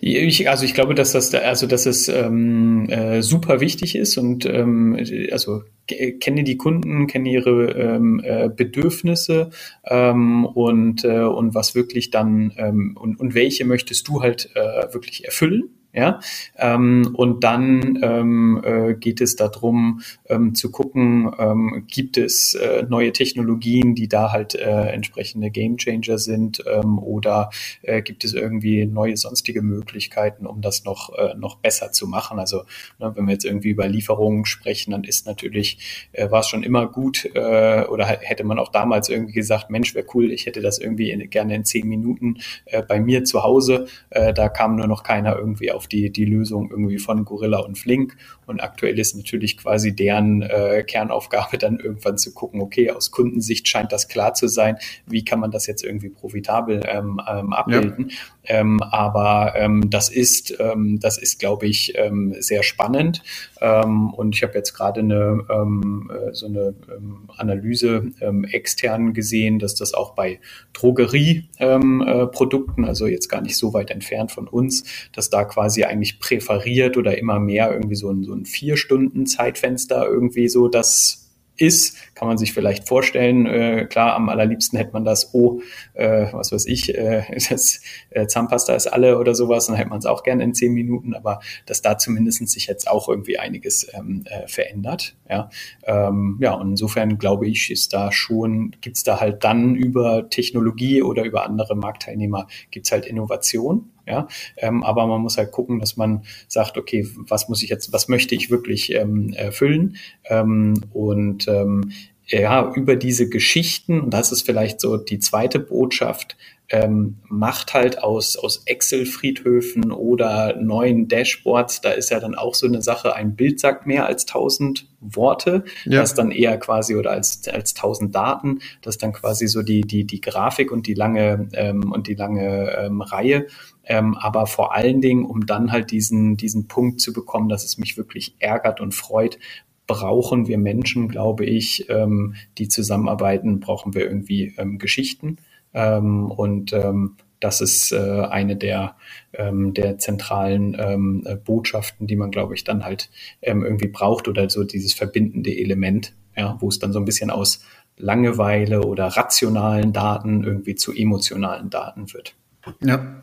ich, 0.00 0.48
also 0.48 0.64
ich 0.64 0.74
glaube, 0.74 0.94
dass 0.94 1.12
das, 1.12 1.34
also 1.34 1.66
dass 1.66 1.86
es 1.86 2.08
ähm, 2.08 2.88
äh, 2.88 3.22
super 3.22 3.60
wichtig 3.60 3.96
ist 3.96 4.16
und 4.16 4.46
ähm, 4.46 4.96
also 5.32 5.64
kenne 5.88 6.44
die 6.44 6.56
Kunden, 6.56 7.08
kenne 7.08 7.28
ihre 7.28 7.72
ähm, 7.72 8.20
äh, 8.22 8.48
Bedürfnisse 8.48 9.50
ähm, 9.84 10.44
und 10.46 11.04
äh, 11.04 11.22
und 11.22 11.54
was 11.54 11.74
wirklich 11.74 12.10
dann 12.10 12.52
ähm, 12.56 12.96
und 12.98 13.18
und 13.18 13.34
welche 13.34 13.64
möchtest 13.64 14.06
du 14.06 14.22
halt 14.22 14.50
äh, 14.54 14.94
wirklich 14.94 15.24
erfüllen 15.24 15.75
ja? 15.96 16.20
Ähm, 16.56 17.14
und 17.14 17.42
dann 17.42 17.98
ähm, 18.02 18.62
äh, 18.62 18.94
geht 18.94 19.20
es 19.20 19.34
darum, 19.34 20.02
ähm, 20.28 20.54
zu 20.54 20.70
gucken, 20.70 21.32
ähm, 21.38 21.86
gibt 21.88 22.18
es 22.18 22.54
äh, 22.54 22.84
neue 22.88 23.12
Technologien, 23.12 23.94
die 23.94 24.08
da 24.08 24.30
halt 24.30 24.54
äh, 24.54 24.88
entsprechende 24.88 25.50
Gamechanger 25.50 26.18
sind 26.18 26.62
ähm, 26.70 26.98
oder 26.98 27.50
äh, 27.82 28.02
gibt 28.02 28.24
es 28.24 28.34
irgendwie 28.34 28.84
neue 28.86 29.16
sonstige 29.16 29.62
Möglichkeiten, 29.62 30.46
um 30.46 30.60
das 30.60 30.84
noch, 30.84 31.16
äh, 31.16 31.34
noch 31.36 31.56
besser 31.56 31.92
zu 31.92 32.06
machen. 32.06 32.38
Also 32.38 32.64
ne, 32.98 33.12
wenn 33.16 33.26
wir 33.26 33.32
jetzt 33.32 33.46
irgendwie 33.46 33.70
über 33.70 33.88
Lieferungen 33.88 34.44
sprechen, 34.44 34.90
dann 34.90 35.04
ist 35.04 35.26
natürlich, 35.26 36.08
äh, 36.12 36.30
war 36.30 36.40
es 36.40 36.48
schon 36.48 36.62
immer 36.62 36.86
gut 36.86 37.24
äh, 37.34 37.84
oder 37.84 38.06
hätte 38.06 38.44
man 38.44 38.58
auch 38.58 38.70
damals 38.70 39.08
irgendwie 39.08 39.32
gesagt, 39.32 39.70
Mensch, 39.70 39.94
wäre 39.94 40.06
cool, 40.14 40.30
ich 40.30 40.46
hätte 40.46 40.60
das 40.60 40.78
irgendwie 40.78 41.10
in, 41.10 41.30
gerne 41.30 41.54
in 41.54 41.64
zehn 41.64 41.88
Minuten 41.88 42.38
äh, 42.66 42.82
bei 42.82 43.00
mir 43.00 43.24
zu 43.24 43.42
Hause. 43.42 43.86
Äh, 44.10 44.34
da 44.34 44.48
kam 44.48 44.76
nur 44.76 44.86
noch 44.86 45.02
keiner 45.02 45.36
irgendwie 45.36 45.72
auf 45.72 45.85
die, 45.86 46.10
die 46.10 46.24
Lösung 46.24 46.70
irgendwie 46.70 46.98
von 46.98 47.24
Gorilla 47.24 47.58
und 47.58 47.78
Flink. 47.78 48.16
Und 48.46 48.60
aktuell 48.60 48.98
ist 48.98 49.16
natürlich 49.16 49.56
quasi 49.56 49.94
deren 49.94 50.42
äh, 50.42 50.84
Kernaufgabe 50.86 51.58
dann 51.58 51.78
irgendwann 51.78 52.18
zu 52.18 52.32
gucken, 52.32 52.60
okay, 52.60 52.90
aus 52.90 53.10
Kundensicht 53.10 53.68
scheint 53.68 53.92
das 53.92 54.08
klar 54.08 54.34
zu 54.34 54.48
sein, 54.48 54.76
wie 55.06 55.24
kann 55.24 55.40
man 55.40 55.50
das 55.50 55.66
jetzt 55.66 55.84
irgendwie 55.84 56.10
profitabel 56.10 56.82
ähm, 56.86 57.20
ähm, 57.28 57.52
abbilden. 57.52 58.10
Ja. 58.10 58.16
Ähm, 58.48 58.82
aber 58.82 59.54
ähm, 59.56 59.90
das 59.90 60.08
ist, 60.08 60.56
ähm, 60.60 61.00
das 61.00 61.18
ist, 61.18 61.38
glaube 61.38 61.66
ich, 61.66 61.94
ähm, 61.96 62.34
sehr 62.38 62.62
spannend. 62.62 63.22
Ähm, 63.60 64.12
und 64.14 64.34
ich 64.34 64.42
habe 64.42 64.54
jetzt 64.54 64.74
gerade 64.74 65.00
eine 65.00 65.44
ähm, 65.50 66.10
äh, 66.10 66.32
so 66.32 66.46
eine 66.46 66.74
ähm, 66.94 67.28
Analyse 67.36 68.12
ähm, 68.20 68.44
extern 68.44 69.14
gesehen, 69.14 69.58
dass 69.58 69.74
das 69.74 69.94
auch 69.94 70.14
bei 70.14 70.40
Drogerieprodukten, 70.72 72.78
ähm, 72.78 72.84
äh, 72.84 72.88
also 72.88 73.06
jetzt 73.06 73.28
gar 73.28 73.40
nicht 73.40 73.56
so 73.56 73.72
weit 73.72 73.90
entfernt 73.90 74.32
von 74.32 74.46
uns, 74.46 74.84
dass 75.12 75.30
da 75.30 75.44
quasi 75.44 75.75
eigentlich 75.84 76.20
präferiert 76.20 76.96
oder 76.96 77.18
immer 77.18 77.38
mehr 77.38 77.72
irgendwie 77.72 77.96
so 77.96 78.10
ein, 78.10 78.24
so 78.24 78.32
ein 78.32 78.46
vier 78.46 78.76
Stunden 78.76 79.26
Zeitfenster 79.26 80.06
irgendwie 80.06 80.48
so 80.48 80.68
das 80.68 81.26
ist, 81.56 82.14
kann 82.14 82.28
man 82.28 82.38
sich 82.38 82.52
vielleicht 82.52 82.86
vorstellen. 82.86 83.46
Äh, 83.46 83.86
klar, 83.86 84.14
am 84.14 84.28
allerliebsten 84.28 84.78
hätte 84.78 84.92
man 84.92 85.04
das, 85.04 85.34
oh, 85.34 85.60
äh, 85.94 86.26
was 86.32 86.52
weiß 86.52 86.66
ich, 86.66 86.94
äh, 86.94 87.22
das 87.50 87.80
äh, 88.10 88.26
Zahnpasta 88.26 88.74
ist 88.74 88.86
alle 88.86 89.18
oder 89.18 89.34
sowas, 89.34 89.66
dann 89.66 89.76
hätte 89.76 89.90
man 89.90 89.98
es 89.98 90.06
auch 90.06 90.22
gerne 90.22 90.44
in 90.44 90.54
zehn 90.54 90.72
Minuten, 90.72 91.14
aber 91.14 91.40
dass 91.66 91.82
da 91.82 91.98
zumindest 91.98 92.46
sich 92.48 92.66
jetzt 92.66 92.88
auch 92.88 93.08
irgendwie 93.08 93.38
einiges 93.38 93.86
ähm, 93.94 94.24
äh, 94.26 94.46
verändert. 94.46 95.16
Ja, 95.28 95.50
ähm, 95.84 96.38
ja, 96.40 96.54
und 96.54 96.70
insofern 96.70 97.18
glaube 97.18 97.46
ich, 97.48 97.70
ist 97.70 97.92
da 97.92 98.12
schon, 98.12 98.76
gibt's 98.80 99.04
da 99.04 99.20
halt 99.20 99.44
dann 99.44 99.74
über 99.74 100.28
Technologie 100.28 101.02
oder 101.02 101.24
über 101.24 101.44
andere 101.44 101.74
Marktteilnehmer, 101.74 102.46
gibt's 102.70 102.92
halt 102.92 103.06
Innovation. 103.06 103.90
Ja, 104.06 104.28
ähm, 104.56 104.84
aber 104.84 105.06
man 105.06 105.20
muss 105.20 105.36
halt 105.36 105.50
gucken, 105.50 105.80
dass 105.80 105.96
man 105.96 106.22
sagt, 106.46 106.78
okay, 106.78 107.08
was 107.16 107.48
muss 107.48 107.62
ich 107.62 107.70
jetzt, 107.70 107.92
was 107.92 108.08
möchte 108.08 108.34
ich 108.34 108.50
wirklich 108.50 108.94
ähm, 108.94 109.32
erfüllen? 109.32 109.96
Ähm, 110.24 110.74
und 110.92 111.48
ähm, 111.48 111.90
ja, 112.26 112.72
über 112.74 112.96
diese 112.96 113.28
Geschichten, 113.28 114.00
und 114.00 114.10
das 114.10 114.32
ist 114.32 114.42
vielleicht 114.42 114.80
so 114.80 114.96
die 114.96 115.18
zweite 115.18 115.60
Botschaft, 115.60 116.36
ähm, 116.68 117.18
macht 117.28 117.74
halt 117.74 118.02
aus, 118.02 118.36
aus 118.36 118.62
Excel-Friedhöfen 118.66 119.92
oder 119.92 120.56
neuen 120.56 121.08
Dashboards, 121.08 121.80
da 121.80 121.90
ist 121.90 122.10
ja 122.10 122.18
dann 122.18 122.34
auch 122.34 122.54
so 122.54 122.66
eine 122.66 122.82
Sache, 122.82 123.14
ein 123.14 123.36
Bild 123.36 123.60
sagt 123.60 123.86
mehr 123.86 124.06
als 124.06 124.26
tausend 124.26 124.88
Worte, 125.00 125.64
ja. 125.84 126.00
das 126.00 126.14
dann 126.14 126.30
eher 126.30 126.58
quasi 126.58 126.96
oder 126.96 127.12
als, 127.12 127.46
als 127.48 127.74
tausend 127.74 128.14
Daten, 128.14 128.60
das 128.82 128.98
dann 128.98 129.12
quasi 129.12 129.46
so 129.46 129.62
die, 129.62 129.82
die, 129.82 130.04
die 130.04 130.20
Grafik 130.20 130.72
und 130.72 130.86
die 130.86 130.94
lange, 130.94 131.48
ähm, 131.52 131.92
und 131.92 132.08
die 132.08 132.14
lange 132.14 132.76
ähm, 132.78 133.00
Reihe 133.00 133.46
ähm, 133.86 134.16
aber 134.16 134.46
vor 134.46 134.74
allen 134.74 135.00
Dingen, 135.00 135.24
um 135.24 135.46
dann 135.46 135.70
halt 135.70 135.92
diesen, 135.92 136.36
diesen 136.36 136.66
Punkt 136.66 137.00
zu 137.00 137.12
bekommen, 137.12 137.48
dass 137.48 137.64
es 137.64 137.78
mich 137.78 137.96
wirklich 137.96 138.34
ärgert 138.40 138.80
und 138.80 138.94
freut, 138.94 139.38
brauchen 139.86 140.48
wir 140.48 140.58
Menschen, 140.58 141.08
glaube 141.08 141.44
ich, 141.44 141.88
ähm, 141.88 142.34
die 142.58 142.68
zusammenarbeiten, 142.68 143.60
brauchen 143.60 143.94
wir 143.94 144.04
irgendwie 144.04 144.54
ähm, 144.58 144.78
Geschichten. 144.78 145.36
Ähm, 145.76 146.30
und 146.30 146.72
ähm, 146.72 147.16
das 147.38 147.60
ist 147.60 147.92
äh, 147.92 148.22
eine 148.30 148.56
der, 148.56 148.96
ähm, 149.34 149.74
der 149.74 149.98
zentralen 149.98 150.76
ähm, 150.80 151.22
äh, 151.26 151.36
Botschaften, 151.36 152.06
die 152.06 152.16
man, 152.16 152.30
glaube 152.30 152.54
ich, 152.54 152.64
dann 152.64 152.84
halt 152.84 153.10
ähm, 153.42 153.62
irgendwie 153.62 153.88
braucht 153.88 154.26
oder 154.26 154.48
so 154.48 154.64
dieses 154.64 154.94
verbindende 154.94 155.56
Element, 155.56 156.14
ja, 156.34 156.56
wo 156.60 156.68
es 156.68 156.78
dann 156.78 156.92
so 156.92 156.98
ein 156.98 157.04
bisschen 157.04 157.30
aus 157.30 157.62
Langeweile 157.98 158.82
oder 158.82 159.06
rationalen 159.08 159.92
Daten 159.92 160.44
irgendwie 160.44 160.74
zu 160.74 160.92
emotionalen 160.92 161.70
Daten 161.70 162.12
wird. 162.12 162.34
Ja, 162.82 163.22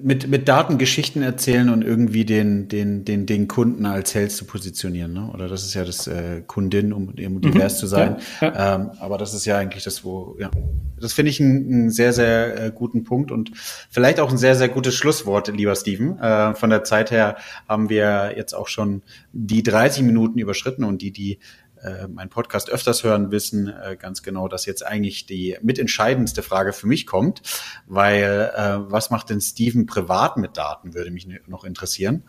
mit, 0.00 0.28
mit 0.28 0.48
Daten 0.48 0.78
Geschichten 0.78 1.22
erzählen 1.22 1.68
und 1.68 1.82
irgendwie 1.82 2.24
den, 2.24 2.68
den, 2.68 3.04
den, 3.04 3.26
den 3.26 3.48
Kunden 3.48 3.86
als 3.86 4.14
Held 4.14 4.32
zu 4.32 4.44
positionieren, 4.44 5.12
ne? 5.12 5.30
Oder 5.32 5.48
das 5.48 5.64
ist 5.64 5.74
ja 5.74 5.84
das 5.84 6.06
äh, 6.06 6.42
Kundin, 6.46 6.92
um, 6.92 7.08
um 7.08 7.40
divers 7.40 7.74
mhm. 7.74 7.78
zu 7.78 7.86
sein. 7.86 8.16
Ja, 8.40 8.52
ja. 8.52 8.74
Ähm, 8.74 8.90
aber 8.98 9.18
das 9.18 9.34
ist 9.34 9.44
ja 9.44 9.58
eigentlich 9.58 9.84
das, 9.84 10.04
wo, 10.04 10.36
ja. 10.38 10.50
Das 10.98 11.12
finde 11.12 11.30
ich 11.30 11.40
einen, 11.40 11.72
einen 11.72 11.90
sehr, 11.90 12.12
sehr 12.12 12.66
äh, 12.66 12.72
guten 12.74 13.04
Punkt 13.04 13.30
und 13.30 13.50
vielleicht 13.90 14.20
auch 14.20 14.30
ein 14.30 14.38
sehr, 14.38 14.54
sehr 14.54 14.68
gutes 14.68 14.94
Schlusswort, 14.94 15.48
lieber 15.48 15.74
Steven. 15.74 16.18
Äh, 16.18 16.54
von 16.54 16.70
der 16.70 16.84
Zeit 16.84 17.10
her 17.10 17.36
haben 17.68 17.88
wir 17.88 18.34
jetzt 18.36 18.54
auch 18.54 18.68
schon 18.68 19.02
die 19.32 19.62
30 19.62 20.02
Minuten 20.02 20.38
überschritten 20.38 20.84
und 20.84 21.02
die, 21.02 21.10
die 21.10 21.38
äh, 21.86 22.08
meinen 22.08 22.30
Podcast 22.30 22.68
öfters 22.70 23.04
hören, 23.04 23.30
wissen 23.30 23.68
äh, 23.68 23.96
ganz 23.96 24.22
genau, 24.22 24.48
dass 24.48 24.66
jetzt 24.66 24.84
eigentlich 24.84 25.26
die 25.26 25.56
mitentscheidendste 25.62 26.42
Frage 26.42 26.72
für 26.72 26.86
mich 26.86 27.06
kommt, 27.06 27.42
weil 27.86 28.52
äh, 28.54 28.90
was 28.90 29.10
macht 29.10 29.30
denn 29.30 29.40
Steven 29.40 29.86
privat 29.86 30.36
mit 30.36 30.56
Daten, 30.56 30.94
würde 30.94 31.10
mich 31.10 31.28
noch 31.46 31.64
interessieren. 31.64 32.24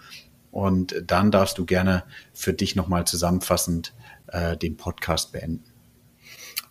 Und 0.52 0.96
dann 1.06 1.32
darfst 1.32 1.58
du 1.58 1.66
gerne 1.66 2.04
für 2.34 2.54
dich 2.54 2.76
nochmal 2.76 3.06
zusammenfassend 3.06 3.94
äh, 4.28 4.58
den 4.58 4.78
Podcast 4.78 5.32
beenden. 5.32 5.77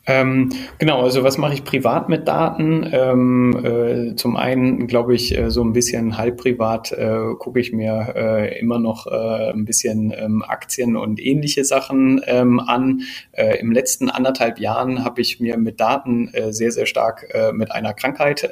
Ähm, 0.06 0.52
genau, 0.78 1.02
also 1.02 1.24
was 1.24 1.36
mache 1.36 1.54
ich 1.54 1.64
privat 1.64 2.08
mit 2.08 2.28
Daten? 2.28 2.88
Ähm, 2.92 3.64
äh, 3.64 4.14
zum 4.14 4.36
einen 4.36 4.86
glaube 4.86 5.16
ich, 5.16 5.36
äh, 5.36 5.50
so 5.50 5.64
ein 5.64 5.72
bisschen 5.72 6.16
halb 6.16 6.36
privat 6.36 6.92
äh, 6.92 7.34
gucke 7.38 7.58
ich 7.58 7.72
mir 7.72 8.12
äh, 8.14 8.60
immer 8.60 8.78
noch 8.78 9.08
äh, 9.08 9.50
ein 9.50 9.64
bisschen 9.64 10.14
ähm, 10.16 10.44
Aktien 10.46 10.96
und 10.96 11.20
ähnliche 11.20 11.64
Sachen 11.64 12.20
ähm, 12.26 12.60
an. 12.60 13.02
Äh, 13.32 13.58
Im 13.58 13.72
letzten 13.72 14.08
anderthalb 14.08 14.60
Jahren 14.60 15.04
habe 15.04 15.20
ich 15.20 15.40
mir 15.40 15.56
mit 15.56 15.80
Daten 15.80 16.30
sehr, 16.50 16.70
sehr 16.70 16.86
stark 16.86 17.26
mit 17.52 17.72
einer 17.72 17.94
Krankheit 17.94 18.48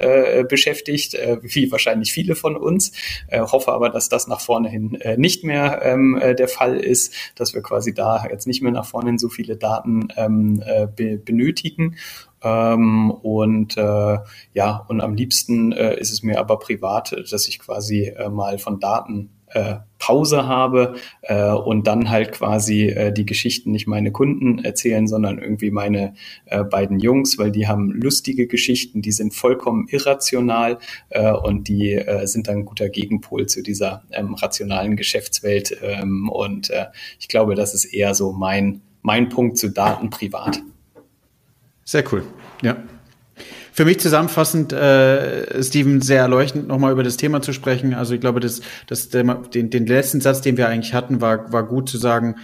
beschäftigt, 0.49 1.17
wie 1.41 1.71
wahrscheinlich 1.71 2.11
viele 2.11 2.35
von 2.35 2.55
uns. 2.55 2.91
hoffe 3.31 3.71
aber, 3.71 3.89
dass 3.89 4.09
das 4.09 4.27
nach 4.27 4.41
vorne 4.41 4.69
hin 4.69 4.97
nicht 5.17 5.43
mehr 5.43 5.81
ähm, 5.83 6.19
der 6.37 6.47
Fall 6.47 6.77
ist, 6.77 7.13
dass 7.35 7.53
wir 7.53 7.61
quasi 7.61 7.93
da 7.93 8.25
jetzt 8.29 8.47
nicht 8.47 8.61
mehr 8.61 8.71
nach 8.71 8.85
vorne 8.85 9.09
hin 9.09 9.17
so 9.17 9.29
viele 9.29 9.55
Daten 9.57 10.07
ähm, 10.17 10.61
benötigen 10.95 11.44
benötigen. 11.45 11.95
Ähm, 12.43 13.11
und 13.11 13.77
äh, 13.77 14.17
ja, 14.53 14.85
und 14.87 15.01
am 15.01 15.15
liebsten 15.15 15.71
äh, 15.71 15.99
ist 15.99 16.11
es 16.11 16.23
mir 16.23 16.39
aber 16.39 16.59
privat, 16.59 17.15
dass 17.31 17.47
ich 17.47 17.59
quasi 17.59 18.07
äh, 18.07 18.29
mal 18.29 18.59
von 18.59 18.79
Daten 18.79 19.29
äh, 19.47 19.77
Pause 19.99 20.47
habe 20.47 20.95
äh, 21.21 21.51
und 21.51 21.87
dann 21.87 22.09
halt 22.09 22.33
quasi 22.33 22.87
äh, 22.89 23.13
die 23.13 23.25
Geschichten 23.25 23.71
nicht 23.71 23.87
meine 23.87 24.11
Kunden 24.11 24.63
erzählen, 24.63 25.07
sondern 25.07 25.39
irgendwie 25.39 25.71
meine 25.71 26.13
äh, 26.45 26.63
beiden 26.63 26.99
Jungs, 26.99 27.37
weil 27.37 27.51
die 27.51 27.67
haben 27.67 27.89
lustige 27.89 28.47
Geschichten, 28.47 29.01
die 29.01 29.13
sind 29.13 29.33
vollkommen 29.33 29.87
irrational 29.87 30.77
äh, 31.09 31.31
und 31.31 31.67
die 31.67 31.93
äh, 31.93 32.27
sind 32.27 32.47
dann 32.47 32.57
ein 32.57 32.65
guter 32.65 32.89
Gegenpol 32.89 33.45
zu 33.47 33.63
dieser 33.63 34.03
ähm, 34.11 34.33
rationalen 34.33 34.97
Geschäftswelt. 34.97 35.77
Ähm, 35.81 36.29
und 36.29 36.69
äh, 36.69 36.87
ich 37.19 37.27
glaube, 37.27 37.55
das 37.55 37.73
ist 37.73 37.85
eher 37.85 38.13
so 38.13 38.33
mein, 38.33 38.81
mein 39.01 39.29
Punkt 39.29 39.57
zu 39.57 39.69
Daten 39.69 40.09
privat. 40.09 40.61
Sehr 41.85 42.03
cool. 42.11 42.23
Ja. 42.63 42.83
Für 43.71 43.85
mich 43.85 43.99
zusammenfassend, 43.99 44.73
äh, 44.73 45.61
Steven, 45.61 46.01
sehr 46.01 46.21
erleuchtend, 46.21 46.67
nochmal 46.67 46.91
über 46.91 47.03
das 47.03 47.17
Thema 47.17 47.41
zu 47.41 47.53
sprechen. 47.53 47.93
Also 47.93 48.15
ich 48.15 48.21
glaube, 48.21 48.39
das, 48.39 48.61
das, 48.87 49.09
den, 49.09 49.69
den 49.69 49.85
letzten 49.85 50.21
Satz, 50.21 50.41
den 50.41 50.57
wir 50.57 50.67
eigentlich 50.67 50.93
hatten, 50.93 51.21
war, 51.21 51.51
war 51.53 51.67
gut 51.67 51.89
zu 51.89 51.97
sagen, 51.97 52.35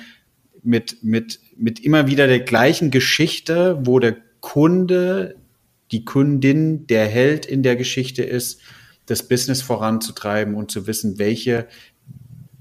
mit, 0.61 1.03
mit, 1.03 1.39
mit 1.57 1.79
immer 1.79 2.07
wieder 2.07 2.27
der 2.27 2.41
gleichen 2.41 2.91
Geschichte, 2.91 3.79
wo 3.83 3.97
der 3.99 4.17
Kunde, 4.41 5.35
die 5.91 6.05
Kundin, 6.05 6.85
der 6.87 7.07
Held 7.07 7.45
in 7.45 7.63
der 7.63 7.75
Geschichte 7.75 8.23
ist, 8.23 8.59
das 9.05 9.27
Business 9.27 9.61
voranzutreiben 9.61 10.53
und 10.53 10.69
zu 10.69 10.85
wissen, 10.85 11.17
welche 11.17 11.67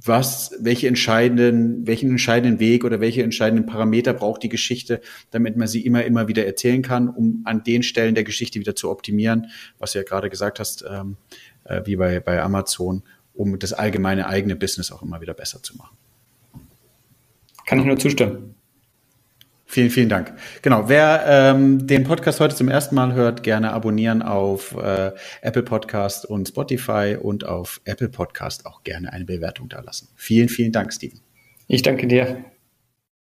was, 0.02 0.52
welche 0.60 0.88
entscheidenden, 0.88 1.86
welchen 1.86 2.10
entscheidenden 2.10 2.60
Weg 2.60 2.84
oder 2.84 3.00
welche 3.00 3.22
entscheidenden 3.22 3.66
Parameter 3.66 4.14
braucht 4.14 4.42
die 4.42 4.48
Geschichte, 4.48 5.00
damit 5.30 5.56
man 5.56 5.68
sie 5.68 5.84
immer, 5.84 6.04
immer 6.04 6.28
wieder 6.28 6.46
erzählen 6.46 6.82
kann, 6.82 7.08
um 7.08 7.42
an 7.44 7.64
den 7.64 7.82
Stellen 7.82 8.14
der 8.14 8.24
Geschichte 8.24 8.58
wieder 8.58 8.74
zu 8.74 8.90
optimieren, 8.90 9.48
was 9.78 9.92
du 9.92 9.98
ja 9.98 10.04
gerade 10.04 10.30
gesagt 10.30 10.58
hast, 10.58 10.84
ähm, 10.88 11.16
äh, 11.64 11.82
wie 11.84 11.96
bei, 11.96 12.20
bei 12.20 12.42
Amazon, 12.42 13.02
um 13.34 13.58
das 13.58 13.72
allgemeine 13.72 14.26
eigene 14.26 14.56
Business 14.56 14.90
auch 14.90 15.02
immer 15.02 15.20
wieder 15.20 15.34
besser 15.34 15.62
zu 15.62 15.76
machen. 15.76 15.96
Kann 17.66 17.80
ich 17.80 17.84
nur 17.84 17.98
zustimmen. 17.98 18.49
Vielen, 19.70 19.90
vielen 19.90 20.08
Dank. 20.08 20.32
Genau, 20.62 20.88
wer 20.88 21.24
ähm, 21.28 21.86
den 21.86 22.02
Podcast 22.02 22.40
heute 22.40 22.56
zum 22.56 22.68
ersten 22.68 22.96
Mal 22.96 23.14
hört, 23.14 23.44
gerne 23.44 23.72
abonnieren 23.72 24.20
auf 24.20 24.74
äh, 24.74 25.12
Apple 25.42 25.62
Podcast 25.62 26.26
und 26.26 26.48
Spotify 26.48 27.16
und 27.20 27.46
auf 27.46 27.80
Apple 27.84 28.08
Podcast 28.08 28.66
auch 28.66 28.82
gerne 28.82 29.12
eine 29.12 29.26
Bewertung 29.26 29.68
da 29.68 29.78
lassen. 29.78 30.08
Vielen, 30.16 30.48
vielen 30.48 30.72
Dank, 30.72 30.92
Steven. 30.92 31.20
Ich 31.68 31.82
danke 31.82 32.08
dir. 32.08 32.44